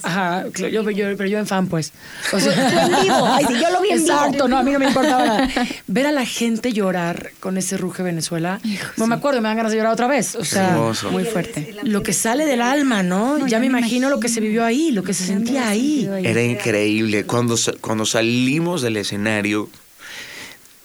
[0.03, 1.93] Ajá, yo, yo- pero yo en fan, pues.
[2.33, 3.27] O sea, Tú en vivo.
[3.31, 4.11] Ay, sí, yo lo vi en vivo.
[4.15, 5.49] Exacto, no, a mí no me importaba nada.
[5.87, 8.59] Ver a la gente llorar con ese ruge Venezuela.
[8.97, 10.35] no me acuerdo, me dan ganas de llorar otra vez.
[10.35, 11.11] O sea, Hermoso.
[11.13, 11.75] Muy fuerte.
[11.85, 13.37] lo que sale del alma, ¿no?
[13.37, 16.09] No, ya me me imagino lo que se vivió ahí, lo que se sentía ahí.
[16.25, 17.25] Era increíble.
[17.27, 19.69] Cuando, cuando salimos del escenario,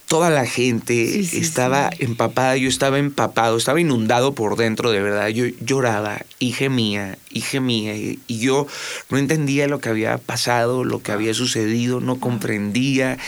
[0.08, 5.00] toda la gente Sí, sí, estaba empapada, yo estaba empapado, estaba inundado por dentro, de
[5.00, 5.28] verdad.
[5.28, 7.94] Yo lloraba y gemía y gemía.
[7.94, 8.66] Y, y yo
[9.10, 13.18] no entendía lo que había pasado, lo que había sucedido, no comprendía.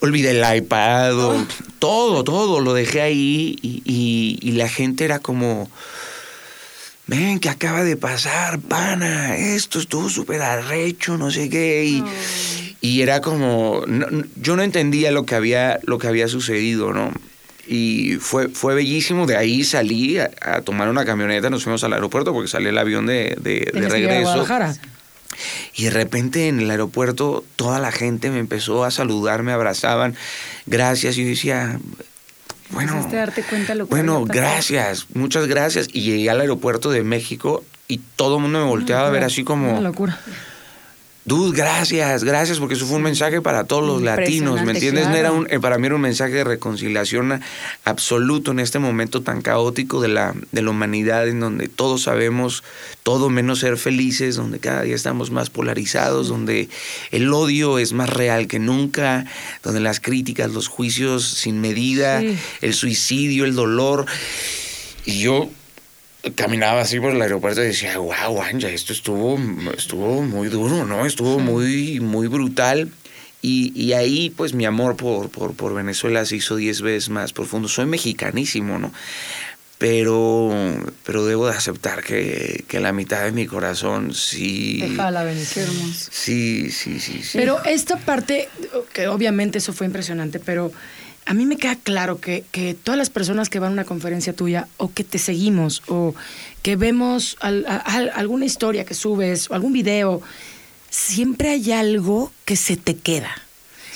[0.00, 1.46] Olvidé el iPad, o-
[1.78, 5.70] todo, todo, lo dejé ahí y, y- y la gente era como,
[7.06, 11.84] ven, que acaba de pasar, pana, esto estuvo súper arrecho, no sé qué.
[11.84, 12.04] Y,
[12.82, 17.10] y era como, no- yo no entendía lo que había, lo que había sucedido, ¿no?
[17.66, 21.92] Y fue, fue bellísimo, de ahí salí a, a tomar una camioneta, nos fuimos al
[21.94, 24.44] aeropuerto porque salió el avión de, de- regreso.
[25.74, 30.14] Y de repente en el aeropuerto toda la gente me empezó a saludar, me abrazaban,
[30.66, 31.16] gracias.
[31.16, 31.78] Y yo decía,
[32.70, 35.88] bueno, darte cuenta lo que bueno, gracias, muchas gracias.
[35.92, 39.40] Y llegué al aeropuerto de México y todo el mundo me volteaba a ver así
[39.42, 40.18] Una como, locura.
[41.24, 45.06] Dude, gracias, gracias, porque eso fue un mensaje para todos los latinos, ¿me entiendes?
[45.08, 47.40] Era un, eh, para mí era un mensaje de reconciliación
[47.84, 52.64] absoluto en este momento tan caótico de la, de la humanidad, en donde todos sabemos
[53.02, 56.68] todo menos ser felices, donde cada día estamos más polarizados, donde
[57.10, 59.24] el odio es más real que nunca,
[59.62, 62.36] donde las críticas, los juicios sin medida, Sí.
[62.60, 64.06] el suicidio, el dolor.
[65.04, 65.50] Y yo
[66.34, 69.38] caminaba así por el aeropuerto y decía, wow, Anja, esto estuvo,
[69.76, 71.04] estuvo muy duro, ¿no?
[71.04, 72.90] Estuvo muy, muy brutal.
[73.40, 77.32] Y, y ahí, pues, mi amor por, por, por Venezuela se hizo diez veces más
[77.32, 77.68] profundo.
[77.68, 78.92] Soy mexicanísimo, ¿no?
[79.78, 80.54] Pero,
[81.02, 84.78] pero debo de aceptar que, que la mitad de mi corazón sí...
[84.80, 85.72] Te jala, Venezuela.
[85.92, 87.36] Sí, sí, sí, sí.
[87.36, 88.48] Pero esta parte,
[88.92, 90.70] que obviamente eso fue impresionante, pero
[91.24, 94.32] a mí me queda claro que, que todas las personas que van a una conferencia
[94.32, 96.14] tuya o que te seguimos o
[96.62, 100.20] que vemos al- a- a- alguna historia que subes o algún video,
[100.90, 103.30] siempre hay algo que se te queda.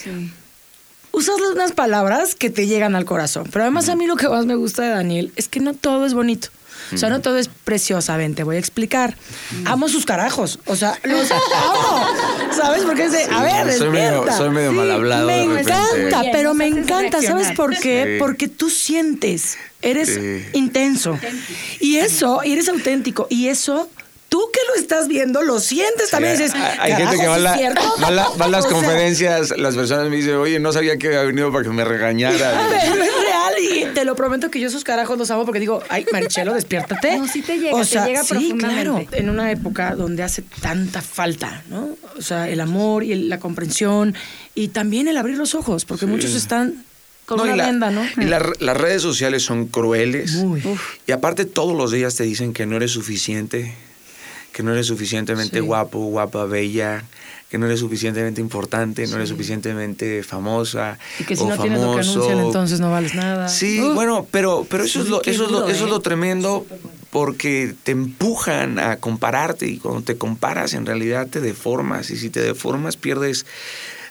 [0.03, 0.31] Sí.
[1.13, 3.49] Usas unas palabras que te llegan al corazón.
[3.51, 6.05] Pero además a mí lo que más me gusta de Daniel es que no todo
[6.07, 6.49] es bonito.
[6.93, 9.17] O sea, no todo es preciosamente, voy a explicar.
[9.65, 10.59] Amo sus carajos.
[10.67, 12.07] O sea, los amo.
[12.55, 12.85] ¿Sabes?
[12.85, 16.33] Porque es de, a ver, soy medio- soy medio mal hablado Me de encanta, Bien,
[16.33, 17.21] pero me encanta.
[17.23, 18.05] ¿Sabes por qué?
[18.15, 18.19] Sí.
[18.19, 20.45] Porque tú sientes, eres Sí.
[20.53, 21.19] intenso.
[21.81, 23.27] Y eso, y eres auténtico.
[23.31, 23.89] Y eso,
[24.37, 26.37] tú que lo estás viendo, lo sientes también.
[26.37, 28.29] dices, hay, hay gente que "Carajo, va a, ¿sí la- es cierto?" va a la-
[28.41, 31.23] va a las O sea, conferencias, las personas me dicen, oye, no sabía que había
[31.23, 32.67] venido para que me regañara.
[32.71, 33.55] Pero es real
[33.91, 37.17] y te lo prometo que yo esos carajos los amo porque digo, ay, Marichelo, despiértate.
[37.19, 38.83] No, sí te llega, te llega sí, profundamente.
[39.07, 39.07] claro.
[39.13, 41.97] En una época donde hace tanta falta, ¿no?
[42.19, 44.15] O sea, el amor y el- la comprensión
[44.55, 46.85] y también el abrir los ojos, porque muchos están
[47.25, 48.03] con No, una y la- venda, ¿no?
[48.19, 50.45] y la- las redes sociales son crueles.
[51.07, 53.75] Y aparte todos los días te dicen que no eres suficiente,
[54.57, 55.61] que no eres suficientemente Sí.
[55.67, 57.05] guapo, guapa, bella,
[57.51, 60.99] que no eres suficientemente importante, no eres suficientemente famosa.
[61.21, 62.23] Y que si o no tienes lo que famoso.
[62.23, 63.49] anuncian, entonces no vales nada.
[63.49, 66.01] Sí, Uh, bueno, pero, pero eso, es lo, eso, es lo, eso es lo ¿eh?
[66.01, 66.65] tremendo
[67.11, 72.31] porque te empujan a compararte y cuando te comparas en realidad te deformas y si
[72.31, 73.45] te deformas pierdes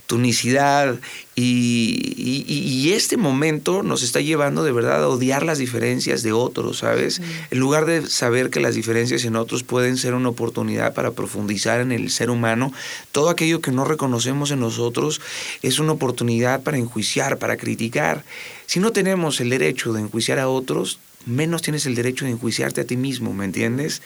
[0.07, 0.95] tu unicidad
[1.35, 6.31] y, y- y este momento nos está llevando de verdad a odiar las diferencias de
[6.31, 7.21] otros, ¿sabes?
[7.51, 11.81] En lugar de saber que las diferencias en otros pueden ser una oportunidad para profundizar
[11.81, 12.71] en el ser humano,
[13.11, 15.21] todo aquello que no reconocemos en nosotros
[15.61, 18.23] es una oportunidad para enjuiciar, para criticar.
[18.67, 22.81] Si no tenemos el derecho de enjuiciar a otros, menos tienes el derecho de enjuiciarte
[22.81, 24.01] a ti mismo, ¿me entiendes?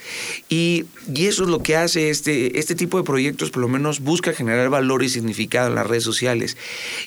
[0.50, 4.00] Y, y eso es lo que hace este, este tipo de proyectos, por lo menos
[4.00, 6.58] busca generar valor y significado en las redes sociales.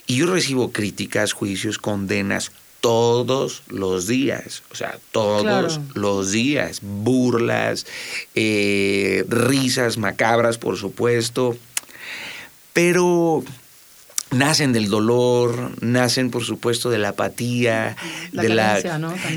[0.06, 5.68] Y yo recibo críticas, juicios, condenas todos los días, o sea, todos Claro.
[5.94, 7.86] los días, burlas,
[8.34, 11.56] eh, risas macabras, por supuesto,
[12.72, 13.44] pero
[14.32, 17.96] nacen del dolor, nacen por supuesto de la apatía,
[18.32, 18.80] La de, la,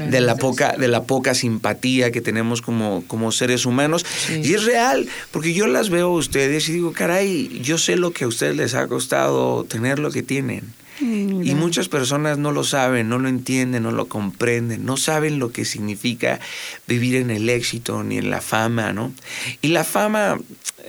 [0.09, 4.05] de la poca, de la poca simpatía que tenemos como, como seres humanos.
[4.27, 4.41] Sí.
[4.43, 8.11] Y es real, porque yo las veo a ustedes y digo, caray, yo sé lo
[8.11, 10.73] que a ustedes les ha costado tener lo que tienen.
[10.99, 15.51] Y muchas personas no lo saben, no lo entienden, no lo comprenden, no saben lo
[15.51, 16.39] que significa
[16.87, 19.13] vivir en el éxito ni en la fama, ¿no?
[19.61, 20.39] Y la fama,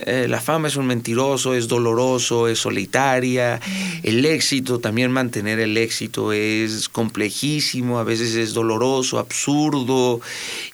[0.05, 3.59] eh, la fama es un mentiroso, es doloroso, es solitaria.
[4.03, 10.21] El éxito, también mantener el éxito es complejísimo, a veces es doloroso, absurdo.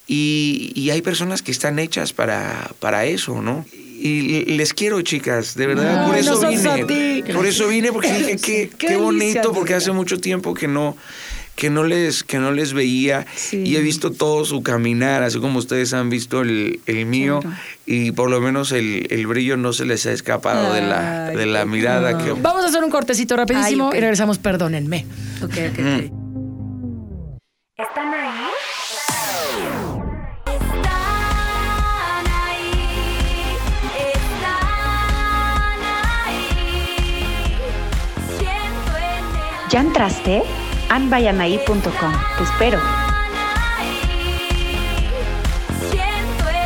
[0.08, 3.66] Y, y hay personas que están hechas para, para eso, ¿no?
[4.06, 6.08] Y les quiero, chicas, de verdad.
[6.08, 6.84] Por eso vine.
[7.24, 7.24] ti.
[7.34, 10.98] Por eso vine, porque dije, qué, Qué qué bonito, porque hace mucho tiempo que no
[11.56, 13.62] que no les que no les veía Sí.
[13.64, 17.42] y he visto todo su caminar así como ustedes han visto el, el mío
[17.86, 21.46] y por lo menos el, el brillo no se les ha escapado de la de
[21.46, 25.06] la mirada que Vamos a hacer un cortecito rapidísimo Ay, y regresamos, perdónenme.
[25.44, 25.96] Ok, ok, Mm.
[25.96, 26.24] ok.
[27.78, 28.43] ¿Están ahí?
[39.74, 40.44] ¿Ya entraste?
[40.90, 41.82] anbayanaí.com.
[42.38, 42.80] Te espero.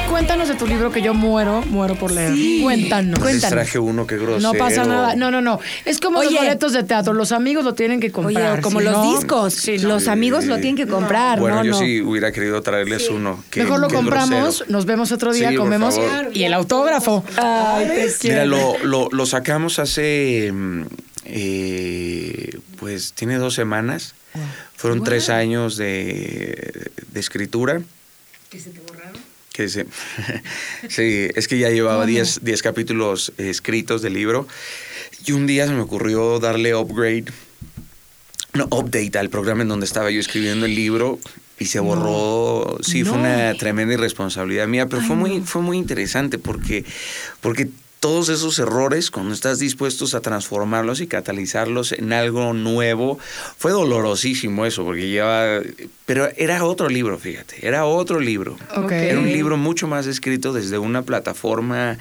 [0.10, 2.34] Cuéntanos de tu libro que yo muero, muero por leer.
[2.64, 3.22] Cuéntanos.
[3.24, 5.16] les traje uno que grosero No pasa nada.
[5.16, 5.60] No, no, no.
[5.86, 6.32] Es como Oye.
[6.32, 7.14] los boletos de teatro.
[7.14, 8.62] Los amigos lo tienen que Oye, comprar.
[8.62, 9.54] como si los no- discos.
[9.54, 9.88] Sí, no.
[9.90, 11.64] Los amigos lo tienen que comprar, bueno ¿no?
[11.64, 11.78] yo no.
[11.80, 14.72] sí hubiera querido traerles uno Mejor lo compramos, grosero.
[14.72, 16.32] nos vemos otro día, Sí, por comemos favor.
[16.34, 17.24] y el autógrafo.
[17.38, 17.88] Ay,
[18.20, 18.76] te Mira, lo,
[19.12, 20.84] lo sacamos hace, mm,
[21.28, 24.14] eh, pues tiene dos semanas.
[24.76, 27.82] Fueron tres años de, de escritura.
[28.50, 29.20] ¿Que se te borraron?
[29.52, 29.86] Que se,
[30.90, 34.48] sí, es que ya llevaba 10 10 capítulos escritos del libro.
[35.26, 37.26] Y un día se me ocurrió darle upgrade,
[38.54, 41.20] no, update al programa en donde estaba yo escribiendo el libro.
[41.60, 43.24] Y se borró, sí, fue No.
[43.24, 46.86] una tremenda irresponsabilidad mía, pero fue muy, fue muy interesante porque,
[47.42, 47.70] porque
[48.08, 53.20] todos esos errores, cuando estás dispuestos a transformarlos y catalizarlos en algo nuevo,
[53.58, 55.60] fue dolorosísimo eso, porque lleva,
[56.06, 58.56] pero era otro libro, fíjate, era otro libro.
[58.78, 58.94] Ok.
[58.94, 61.98] Era un libro mucho más escrito desde una plataforma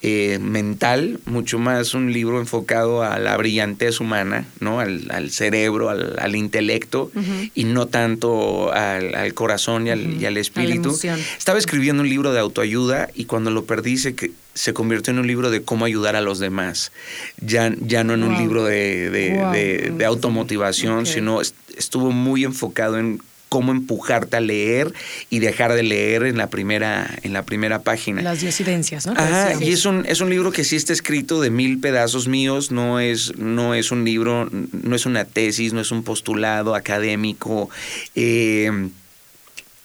[0.00, 4.80] eh, mental, mucho más un libro enfocado a la brillantez humana, ¿no?
[4.80, 7.10] Al, al cerebro, al, al intelecto,
[7.54, 10.88] y no tanto al, al corazón y al, y al espíritu.
[11.36, 15.18] Estaba escribiendo un libro de autoayuda y cuando lo perdí se, que- se convirtió en
[15.18, 16.92] un libro de cómo ayudar a los demás.
[17.40, 19.52] Ya, ya no en un libro de, de- Wow.
[19.52, 24.92] de- de automotivación, sino est- estuvo muy enfocado en cómo empujarte a leer
[25.30, 28.20] y dejar de leer en la primera, en la primera página.
[28.22, 29.12] Las disidencias, ¿no?
[29.12, 32.72] Ajá, y es un, es un libro que sí está escrito de mil pedazos míos,
[32.72, 37.70] no es, no es un libro, no es una tesis, no es un postulado académico.
[38.16, 38.88] eh,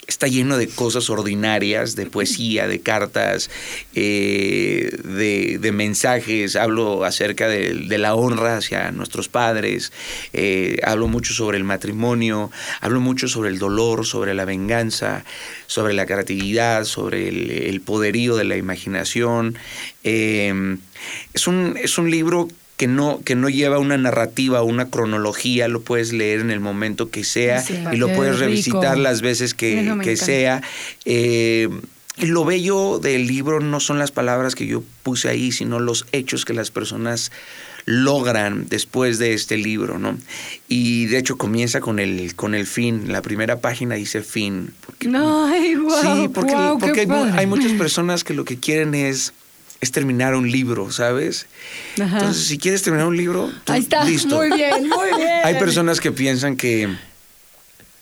[0.10, 3.50] está lleno de cosas ordinarias, de poesía, de cartas,
[3.94, 6.56] eh, de, de mensajes.
[6.56, 9.92] Hablo acerca de, la honra hacia nuestros padres,
[10.34, 12.50] eh, hablo mucho sobre el matrimonio,
[12.82, 15.24] hablo mucho sobre el dolor, sobre la venganza,
[15.68, 19.58] sobre la creatividad, sobre el, el poderío de la imaginación.
[20.04, 20.78] Eh,
[21.34, 22.48] es, un, es un libro
[22.80, 27.10] que no, que no lleva una narrativa, una cronología, lo puedes leer en el momento
[27.12, 27.78] que sea Sí.
[27.92, 28.46] y lo puedes rico.
[28.46, 30.62] revisitar las veces que, que sea.
[31.04, 31.68] Eh,
[32.18, 36.06] y lo bello del libro no son las palabras que yo puse ahí, sino los
[36.14, 37.34] hechos que las personas
[37.84, 40.18] logran después de este libro, ¿no?
[40.70, 43.12] Y de hecho comienza con el, con el fin.
[43.12, 44.72] La primera página dice fin.
[44.86, 45.92] Porque, Ay, wow.
[46.02, 49.34] sí, porque, qué porque hay, hay muchas personas que lo que quieren es,
[49.82, 51.46] es terminar un libro, ¿sabes?
[52.02, 52.18] Ajá.
[52.20, 54.04] Entonces, si quieres terminar un libro, tú- Ahí está.
[54.06, 54.36] listo.
[54.38, 55.40] Muy bien, muy bien.
[55.44, 56.90] Hay personas que piensan que,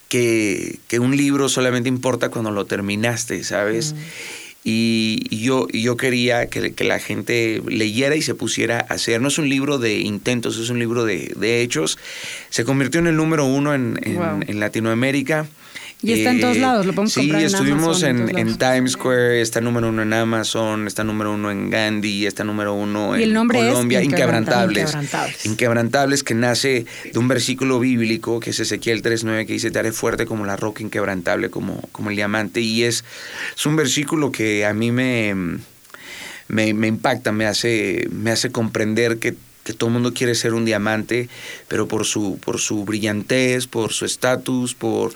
[0.09, 3.93] que, que un libro solamente importa cuando lo terminaste, ¿sabes?
[4.63, 8.93] Y, y yo, y yo quería que, que la gente leyera y se pusiera a
[8.95, 9.21] hacer.
[9.21, 11.97] No es un libro de intentos, es un libro de, de hechos.
[12.49, 14.39] Se convirtió en el número uno en, en- Wow.
[14.45, 15.47] en Latinoamérica.
[16.03, 18.57] Y está en todos lados, lo podemos sí, comprar en estuvimos Amazon, en en, en.
[18.57, 23.17] Times Square, está número uno en Amazon, está número uno en Gandhi, está número uno
[23.17, 24.03] Y en el nombre es Colombia.
[24.03, 24.93] Inquebrantables.
[24.93, 25.45] Inquebrantables.
[25.45, 25.45] Inquebrantables.
[25.45, 29.91] Inquebrantables, que nace de un versículo bíblico, que es Ezequiel 3.9, que dice, te haré
[29.91, 32.61] fuerte como la roca inquebrantable, como, como el diamante.
[32.61, 33.03] Y es,
[33.55, 35.33] es un versículo que a mí me,
[36.47, 39.35] me, me impacta, me hace, me hace comprender que,
[39.67, 41.27] que todo el mundo quiere ser un diamante,
[41.67, 45.11] pero por su, por su brillantez, por su estatus, por,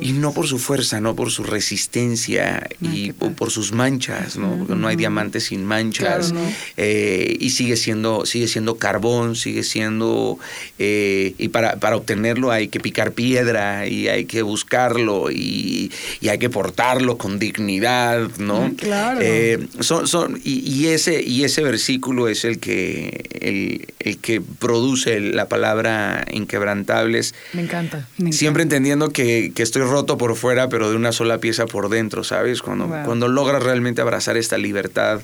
[0.00, 4.58] y no por su fuerza, no por su resistencia Ay, y por, sus manchas, ¿no?
[4.58, 6.32] Porque no hay diamantes sin manchas.
[6.76, 10.38] Eh, y sigue siendo, sigue siendo carbón, sigue siendo,
[10.78, 16.28] eh, y para, para obtenerlo hay que picar piedra y hay que buscarlo y, y
[16.28, 18.66] hay que portarlo con dignidad, ¿no?
[18.66, 19.20] Ah, claro.
[19.20, 24.40] Eh, son, son, y, y ese, y ese versículo es el que, el, el que
[24.40, 27.34] produce la palabra inquebrantables.
[27.52, 28.06] Me encanta.
[28.16, 28.36] Me encanta.
[28.36, 32.24] Siempre entendiendo que, que estoy roto por fuera, pero de una sola pieza por dentro,
[32.24, 32.62] ¿sabes?
[32.62, 33.04] Cuando, Wow.
[33.04, 35.20] cuando logras realmente abrazar esta libertad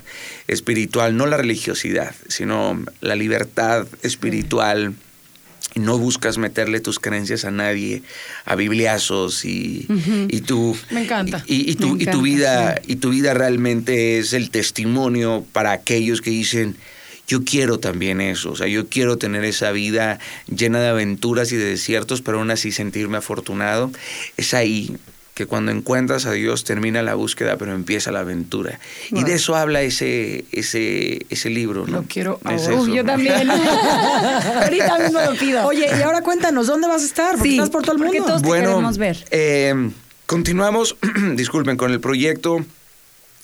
[0.47, 4.93] espiritual, no la religiosidad, sino la libertad espiritual.
[5.75, 8.01] Y no buscas meterle tus creencias a nadie,
[8.45, 9.85] a bibliazos y,
[10.29, 11.43] y tú Me encanta.
[11.45, 15.73] y, y tu, Me y tu vida y tu vida realmente es el testimonio para
[15.73, 16.77] aquellos que dicen
[17.27, 20.17] yo quiero también eso, o sea, yo quiero tener esa vida
[20.47, 23.91] llena de aventuras y de desiertos, pero aún así sentirme afortunado.
[24.37, 24.95] Es ahí
[25.33, 28.79] que cuando encuentras a Dios termina la búsqueda, pero empieza la aventura.
[29.11, 31.97] Y de eso habla ese, ese, ese libro, ¿no?
[31.97, 32.73] Lo quiero Es ahora.
[32.73, 32.81] eso.
[32.81, 33.47] Uy, yo también.
[34.63, 35.65] Ahorita mismo lo pido.
[35.67, 37.31] Oye, y ahora cuéntanos, ¿dónde vas a estar?
[37.35, 38.33] Porque Sí, estás por todo el porque mundo.
[38.39, 39.25] todos- te queremos ver.
[39.31, 39.91] eh,
[40.25, 40.95] continuamos,
[41.35, 42.65] disculpen, con el proyecto.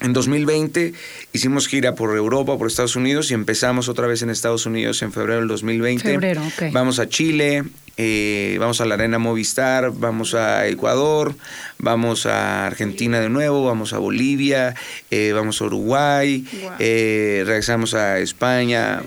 [0.01, 0.93] En 2020
[1.31, 5.13] hicimos gira por Europa, por Estados Unidos y empezamos otra vez en Estados Unidos en
[5.13, 6.03] febrero del 2020.
[6.03, 6.73] Febrero, ok.
[6.73, 7.63] Vamos a Chile,
[7.95, 11.35] eh, vamos a la Arena Movistar, vamos a Ecuador,
[11.77, 14.73] vamos a Argentina de nuevo, vamos a Bolivia,
[15.11, 16.45] eh, vamos a Uruguay,
[16.79, 19.03] eh, regresamos a España.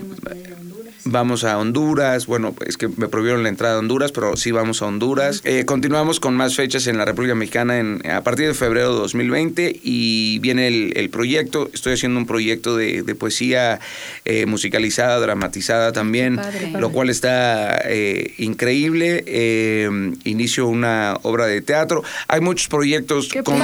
[1.09, 4.81] Vamos a Honduras, bueno, es que me prohibieron la entrada a Honduras, pero sí vamos
[4.81, 5.41] a Honduras.
[5.45, 8.99] Eh, continuamos con más fechas en la República Mexicana en, a partir de febrero de
[8.99, 13.79] 2020 y viene el, el proyecto, estoy haciendo un proyecto de, de poesía
[14.25, 16.39] eh, musicalizada, dramatizada también,
[16.77, 19.23] lo cual está eh, increíble.
[19.25, 19.89] Eh,
[20.23, 22.03] inicio una obra de teatro.
[22.27, 23.57] Hay muchos proyectos ¡Qué con,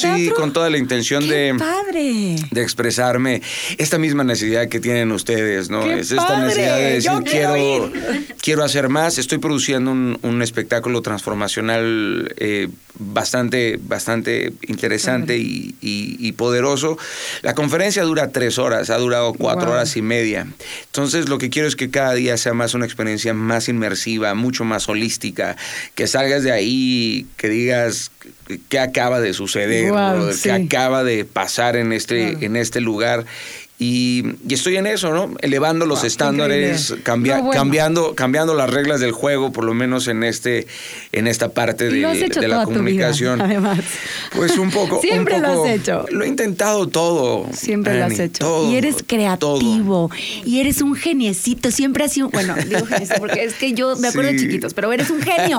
[0.00, 2.36] sí, con toda la intención ¡Qué de padre!
[2.50, 3.42] de expresarme
[3.78, 5.84] esta misma necesidad que tienen ustedes, ¿no?
[5.84, 6.46] ¡Qué es esta padre!
[6.46, 7.92] necesidad de decir ¡Yo quiero quiero
[8.40, 9.18] quiero hacer más.
[9.18, 12.68] Estoy produciendo un, un espectáculo transformacional eh,
[12.98, 16.96] bastante bastante interesante y, y- y poderoso.
[17.42, 19.74] La conferencia dura tres horas, ha durado cuatro Wow.
[19.74, 20.46] horas y media.
[20.86, 24.64] Entonces lo que quiero es que cada día sea más una experiencia más inmersiva, mucho
[24.64, 25.56] más holística,
[25.94, 28.10] que salgas de ahí, que digas
[28.68, 30.34] qué acaba de suceder, Wow, brother?
[30.34, 30.42] sí.
[30.44, 33.24] qué acaba de pasar en este, en este lugar.
[33.76, 35.34] Y, y estoy en eso, ¿no?
[35.40, 37.60] Elevando los Wow, estándares, cambia- No, bueno.
[37.60, 40.68] cambiando, cambiando las reglas del juego, por lo menos en este,
[41.10, 43.40] en esta parte de, la vida, comunicación.
[43.42, 43.80] además.
[44.36, 44.96] Pues un poco.
[44.96, 46.06] un Siempre lo has hecho.
[46.12, 47.48] Lo he intentado todo.
[47.52, 48.38] Siempre lo has hecho.
[48.44, 49.06] todo, y eres todo.
[49.08, 50.10] creativo.
[50.44, 51.72] Y eres un geniecito.
[51.72, 52.28] Siempre has sido.
[52.30, 55.58] Bueno, digo geniecito porque es que yo me acuerdo de chiquitos, pero eres un genio.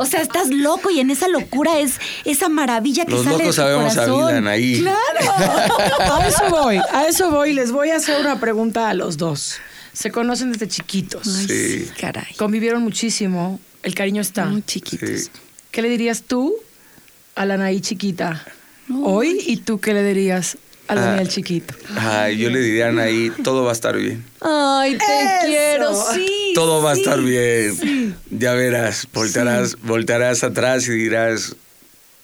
[0.00, 1.94] O sea, estás loco y en esa locura es
[2.24, 4.26] esa maravilla que Los sale locos de tu sabemos a corazón.
[4.28, 4.80] vida, Anaí.
[4.80, 4.98] ¡Claro!
[6.12, 7.51] A eso voy, a eso voy.
[7.52, 9.56] Les voy a hacer una pregunta a los dos.
[9.92, 11.26] Se conocen desde chiquitos.
[11.26, 11.78] Ay, Sí.
[11.86, 12.34] sí, caray.
[12.36, 13.60] Convivieron muchísimo.
[13.82, 14.46] El cariño está.
[14.46, 15.08] Muy chiquitos.
[15.24, 15.30] Sí.
[15.70, 16.54] ¿Qué le dirías tú
[17.34, 18.44] a la Anaí chiquita
[19.02, 20.56] hoy y tú qué le dirías
[20.88, 21.00] al Ah.
[21.02, 21.74] Daniel chiquito?
[21.96, 24.24] Ay, yo le diría a Anaí, todo va a estar bien.
[24.40, 25.46] Ay, te Eso.
[25.46, 26.52] quiero, sí.
[26.54, 27.76] Todo va a sí, estar bien.
[27.76, 28.14] sí.
[28.30, 31.56] Ya verás, voltarás, voltarás atrás y dirás,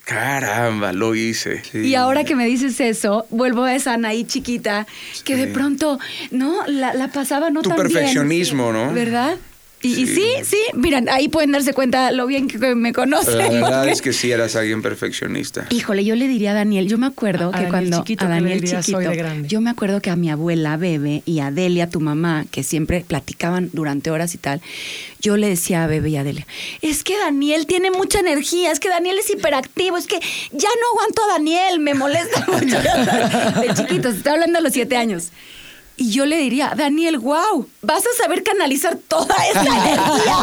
[0.09, 1.63] caramba, lo hice.
[1.71, 1.79] Sí.
[1.81, 4.87] Y ahora que me dices eso, vuelvo a esa Anaí chiquita
[5.25, 5.99] que de pronto,
[6.31, 6.67] ¿no?
[6.67, 7.93] La, la pasaba no Tu tan bien.
[7.93, 8.93] perfeccionismo, ¿no?
[8.95, 9.37] ¿Verdad?
[9.81, 10.15] Y y sí.
[10.17, 10.25] Sí.
[10.45, 13.39] sí, miren, ahí pueden darse cuenta lo bien que me conocen.
[13.39, 15.67] La verdad porque- es que sí eras alguien perfeccionista.
[15.71, 18.29] Híjole, yo le diría a Daniel, yo me acuerdo A que Daniel cuando chiquito, a
[18.29, 19.49] ¿qué le Daniel chiquito, hoy de grande?
[19.49, 23.05] yo me acuerdo que a mi abuela Bebe y a Delia, tu mamá, que siempre
[23.07, 24.61] platicaban durante horas y tal,
[25.21, 26.47] yo le decía a Bebe y a Delia,
[26.83, 31.01] es que Daniel tiene mucha energía, es que Daniel es hiperactivo, es que ya no
[31.01, 32.77] aguanto a Daniel, me molesta mucho.
[33.61, 35.29] De chiquitos, estoy hablando de los siete años.
[36.01, 40.37] Y yo le diría, Daniel, wow, vas a saber canalizar toda esta energía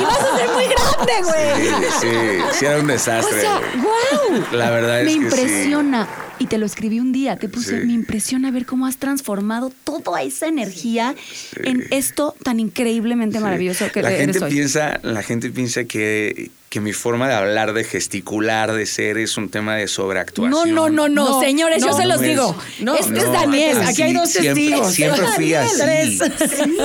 [0.00, 1.90] y vas a ser muy grande, güey.
[2.00, 3.38] Sí, sí, sí era un desastre.
[3.38, 4.44] O sea, wow.
[4.52, 6.08] La verdad es me que impresiona.
[6.38, 7.86] Y te lo escribí un día, te puse, Sí.
[7.86, 11.14] me impresiona ver cómo has transformado toda esa energía
[11.62, 14.50] en esto tan increíblemente maravilloso que la eres gente hoy.
[14.50, 19.38] piensa la gente piensa que, que mi forma de hablar de gesticular de ser es
[19.38, 22.22] un tema de no, sobreactuación no, no, no, No, señores, yo no, se los no
[22.22, 22.56] es- digo.
[22.80, 23.78] no, este es no, Daniel.
[23.78, 24.92] así Aquí hay dos siempre- testigos.
[24.92, 25.78] siempre fui así.
[25.78, 26.18] Tres.
[26.18, 26.76] Sí,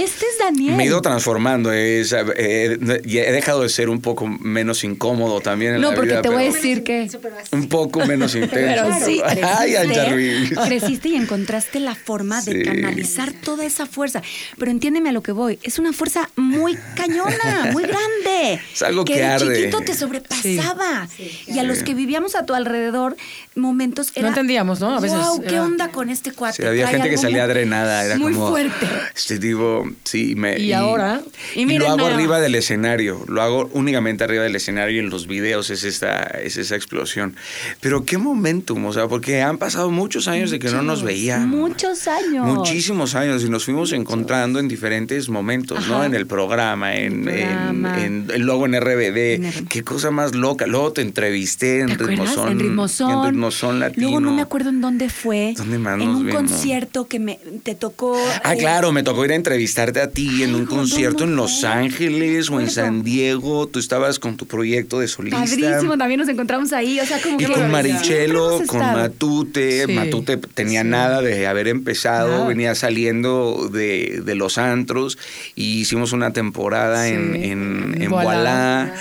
[0.00, 0.74] este es Daniel.
[0.74, 5.40] me he ido transformando es, eh, y he dejado de ser un poco menos incómodo
[5.40, 7.08] también en no, la porque vida te voy a decir que...
[7.52, 10.48] un poco menos intenso Pero sí, ay Ancha Ruiz.
[10.48, 12.62] creciste, creciste y encontraste la forma de Sí.
[12.64, 14.22] canalizar toda esa fuerza.
[14.58, 15.60] Pero entiéndeme a lo que voy.
[15.62, 18.60] Es una fuerza muy cañona, muy grande.
[18.72, 19.14] Es algo que
[19.44, 21.08] de chiquito te sobrepasaba.
[21.46, 23.16] Y a los que vivíamos a tu alrededor,
[23.54, 24.22] momentos era...
[24.22, 24.96] No entendíamos, ¿no?
[24.96, 26.62] A veces Wow, ¿qué era- onda con este cuate?
[26.62, 28.86] Sí, había Trae gente que salía muy- drenada, era muy como fuerte.
[29.14, 31.20] Este tipo, sí, me Y ahora,
[31.54, 34.98] y y, lo hago nada arriba del escenario, lo hago únicamente arriba del escenario y
[35.00, 37.34] en los videos es esta es esa explosión.
[37.80, 41.46] Pero qué momentum, o sea, porque han pasado muchos años de que no nos veíamos.
[41.56, 42.46] Muchos años.
[42.46, 46.04] Muchísimos años y nos fuimos encontrando en diferentes momentos, ¿no?
[46.04, 48.04] En el programa, en, el programa.
[48.04, 49.16] en- en- luego en RBD.
[49.34, 49.66] En.
[49.66, 50.66] Qué cosa más loca.
[50.66, 51.98] Luego te entrevisté en.
[51.98, 52.52] Ritmozón.
[52.52, 53.10] En Ritmozón.
[53.26, 54.02] En Ritmozón Latino.
[54.08, 55.54] Luego no me acuerdo en dónde fue.
[55.56, 56.42] ¿Dónde más En nos un vimos?
[56.42, 58.16] concierto que me te tocó.
[58.44, 61.36] Ah, eh, claro, me tocó ir a entrevistarte a ti en un concierto ¿dónde en
[61.36, 61.64] Los?
[61.64, 62.70] Ángeles o en.
[62.70, 63.66] San Diego.
[63.68, 65.38] Tú estabas con tu proyecto de solista.
[65.38, 66.98] Padrísimo, también nos encontramos ahí.
[67.00, 68.80] O sea, como Y que con Marichelo, con.
[68.80, 69.86] Matute.
[69.86, 69.92] Sí.
[69.92, 75.18] Matute tenía nada de haber empezado, venía saliendo de, de los antros
[75.54, 77.44] y hicimos una temporada en, Sí.
[77.44, 78.24] en, en Voilà.
[78.26, 78.94] Voilà.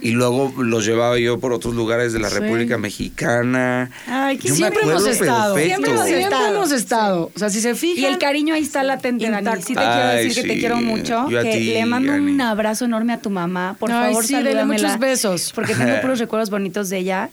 [0.00, 2.36] Y luego los llevaba yo por otros lugares de la Sí.
[2.38, 3.90] República Mexicana.
[4.06, 5.54] Ay, que Yo me Siempre hemos estado.
[5.54, 5.74] perfecto.
[5.76, 6.54] Siempre hemos Siempre estado.
[6.54, 7.30] hemos estado.
[7.34, 8.04] O sea, si se fijan.
[8.04, 9.62] Y el cariño ahí está latente, Dani.
[9.62, 10.60] Sí te quiero Ay, decir que te sí.
[10.60, 11.28] quiero mucho.
[11.28, 13.76] Yo a que ti, le mando un abrazo enorme a tu mamá.
[13.78, 15.52] Por Ay, favor, sí, dele salúdamela, muchos besos.
[15.54, 17.30] Porque tengo puros recuerdos bonitos de ella.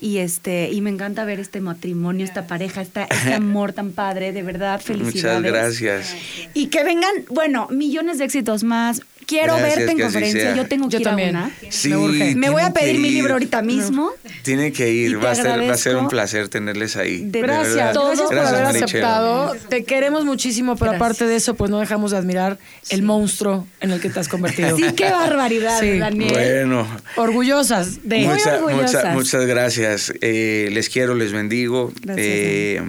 [0.00, 4.32] Y este, y me encanta ver este matrimonio, esta pareja, esta, este amor tan padre,
[4.32, 5.40] de verdad, felicidades.
[5.40, 6.16] Muchas gracias.
[6.52, 9.00] Y que vengan, bueno, millones de éxitos más.
[9.26, 10.54] Quiero Gracias, verte en conferencia.
[10.56, 11.36] Yo tengo que Yo ir también.
[11.36, 11.50] a una.
[11.70, 12.34] Sí, Me urge.
[12.36, 14.10] Me voy a pedir mi libro ahorita mismo.
[14.42, 17.24] Tiene que ir, va a, ser, va a ser un placer tenerles ahí.
[17.24, 17.92] De Gracias, verdad.
[17.94, 18.06] todo.
[18.08, 19.56] gracias por Gracias, haber aceptado.
[19.68, 21.00] Te queremos muchísimo, pero Gracias.
[21.02, 22.58] aparte de eso, pues no dejamos de admirar
[22.90, 24.76] el monstruo en el que te has convertido.
[24.76, 25.98] Sí, qué barbaridad, Sí.
[25.98, 26.32] Daniel.
[26.32, 28.92] Bueno, Orgullosas de Muy Mucha- orgullosas.
[29.04, 30.12] mucha- muchas gracias.
[30.20, 31.92] Eh, les quiero, les bendigo.
[32.02, 32.82] Gracias, Eh,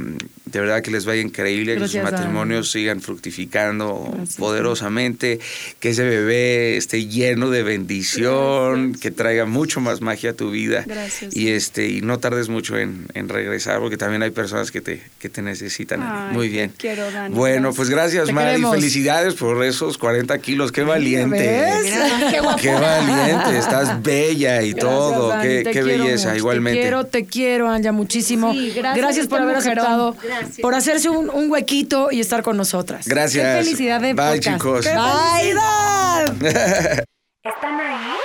[0.55, 5.39] de verdad que les vaya increíble, que Gracias, sus matrimonios sigan fructificando Gracias, poderosamente,
[5.79, 10.83] que ese bebé esté lleno de bendición, que traiga mucho más magia a tu vida.
[10.85, 11.35] Gracias.
[11.35, 15.01] Y este y no tardes mucho en, en regresar, porque también hay personas que te,
[15.19, 16.01] que te necesitan.
[16.03, 16.73] Ay, Muy te bien.
[16.77, 17.35] quiero, Dani.
[17.35, 17.75] Bueno, Gracias.
[17.75, 18.63] pues gracias, Mari.
[18.63, 20.71] Felicidades por esos 40 kilos.
[20.71, 21.37] Qué valiente.
[21.37, 21.93] ¿Ves?
[22.31, 22.61] Qué guapo.
[22.61, 25.29] Qué valiente, estás bella y Gracias, todo.
[25.29, 26.37] Dani, qué te qué quiero belleza, mucho.
[26.37, 26.77] igualmente.
[26.79, 28.53] Te quiero, te quiero, Anja, muchísimo.
[28.53, 29.77] Sí, gracias, por este haber mujerón.
[29.85, 30.15] aceptado,
[30.61, 33.07] por hacerse un, un huequito y estar con nosotras.
[33.07, 33.45] Gracias.
[33.57, 34.57] Qué felicidad de Bye, podcast.
[34.57, 34.85] chicos.
[34.85, 37.05] Qué Bye, Dan.
[37.43, 38.24] ¿Están ahí?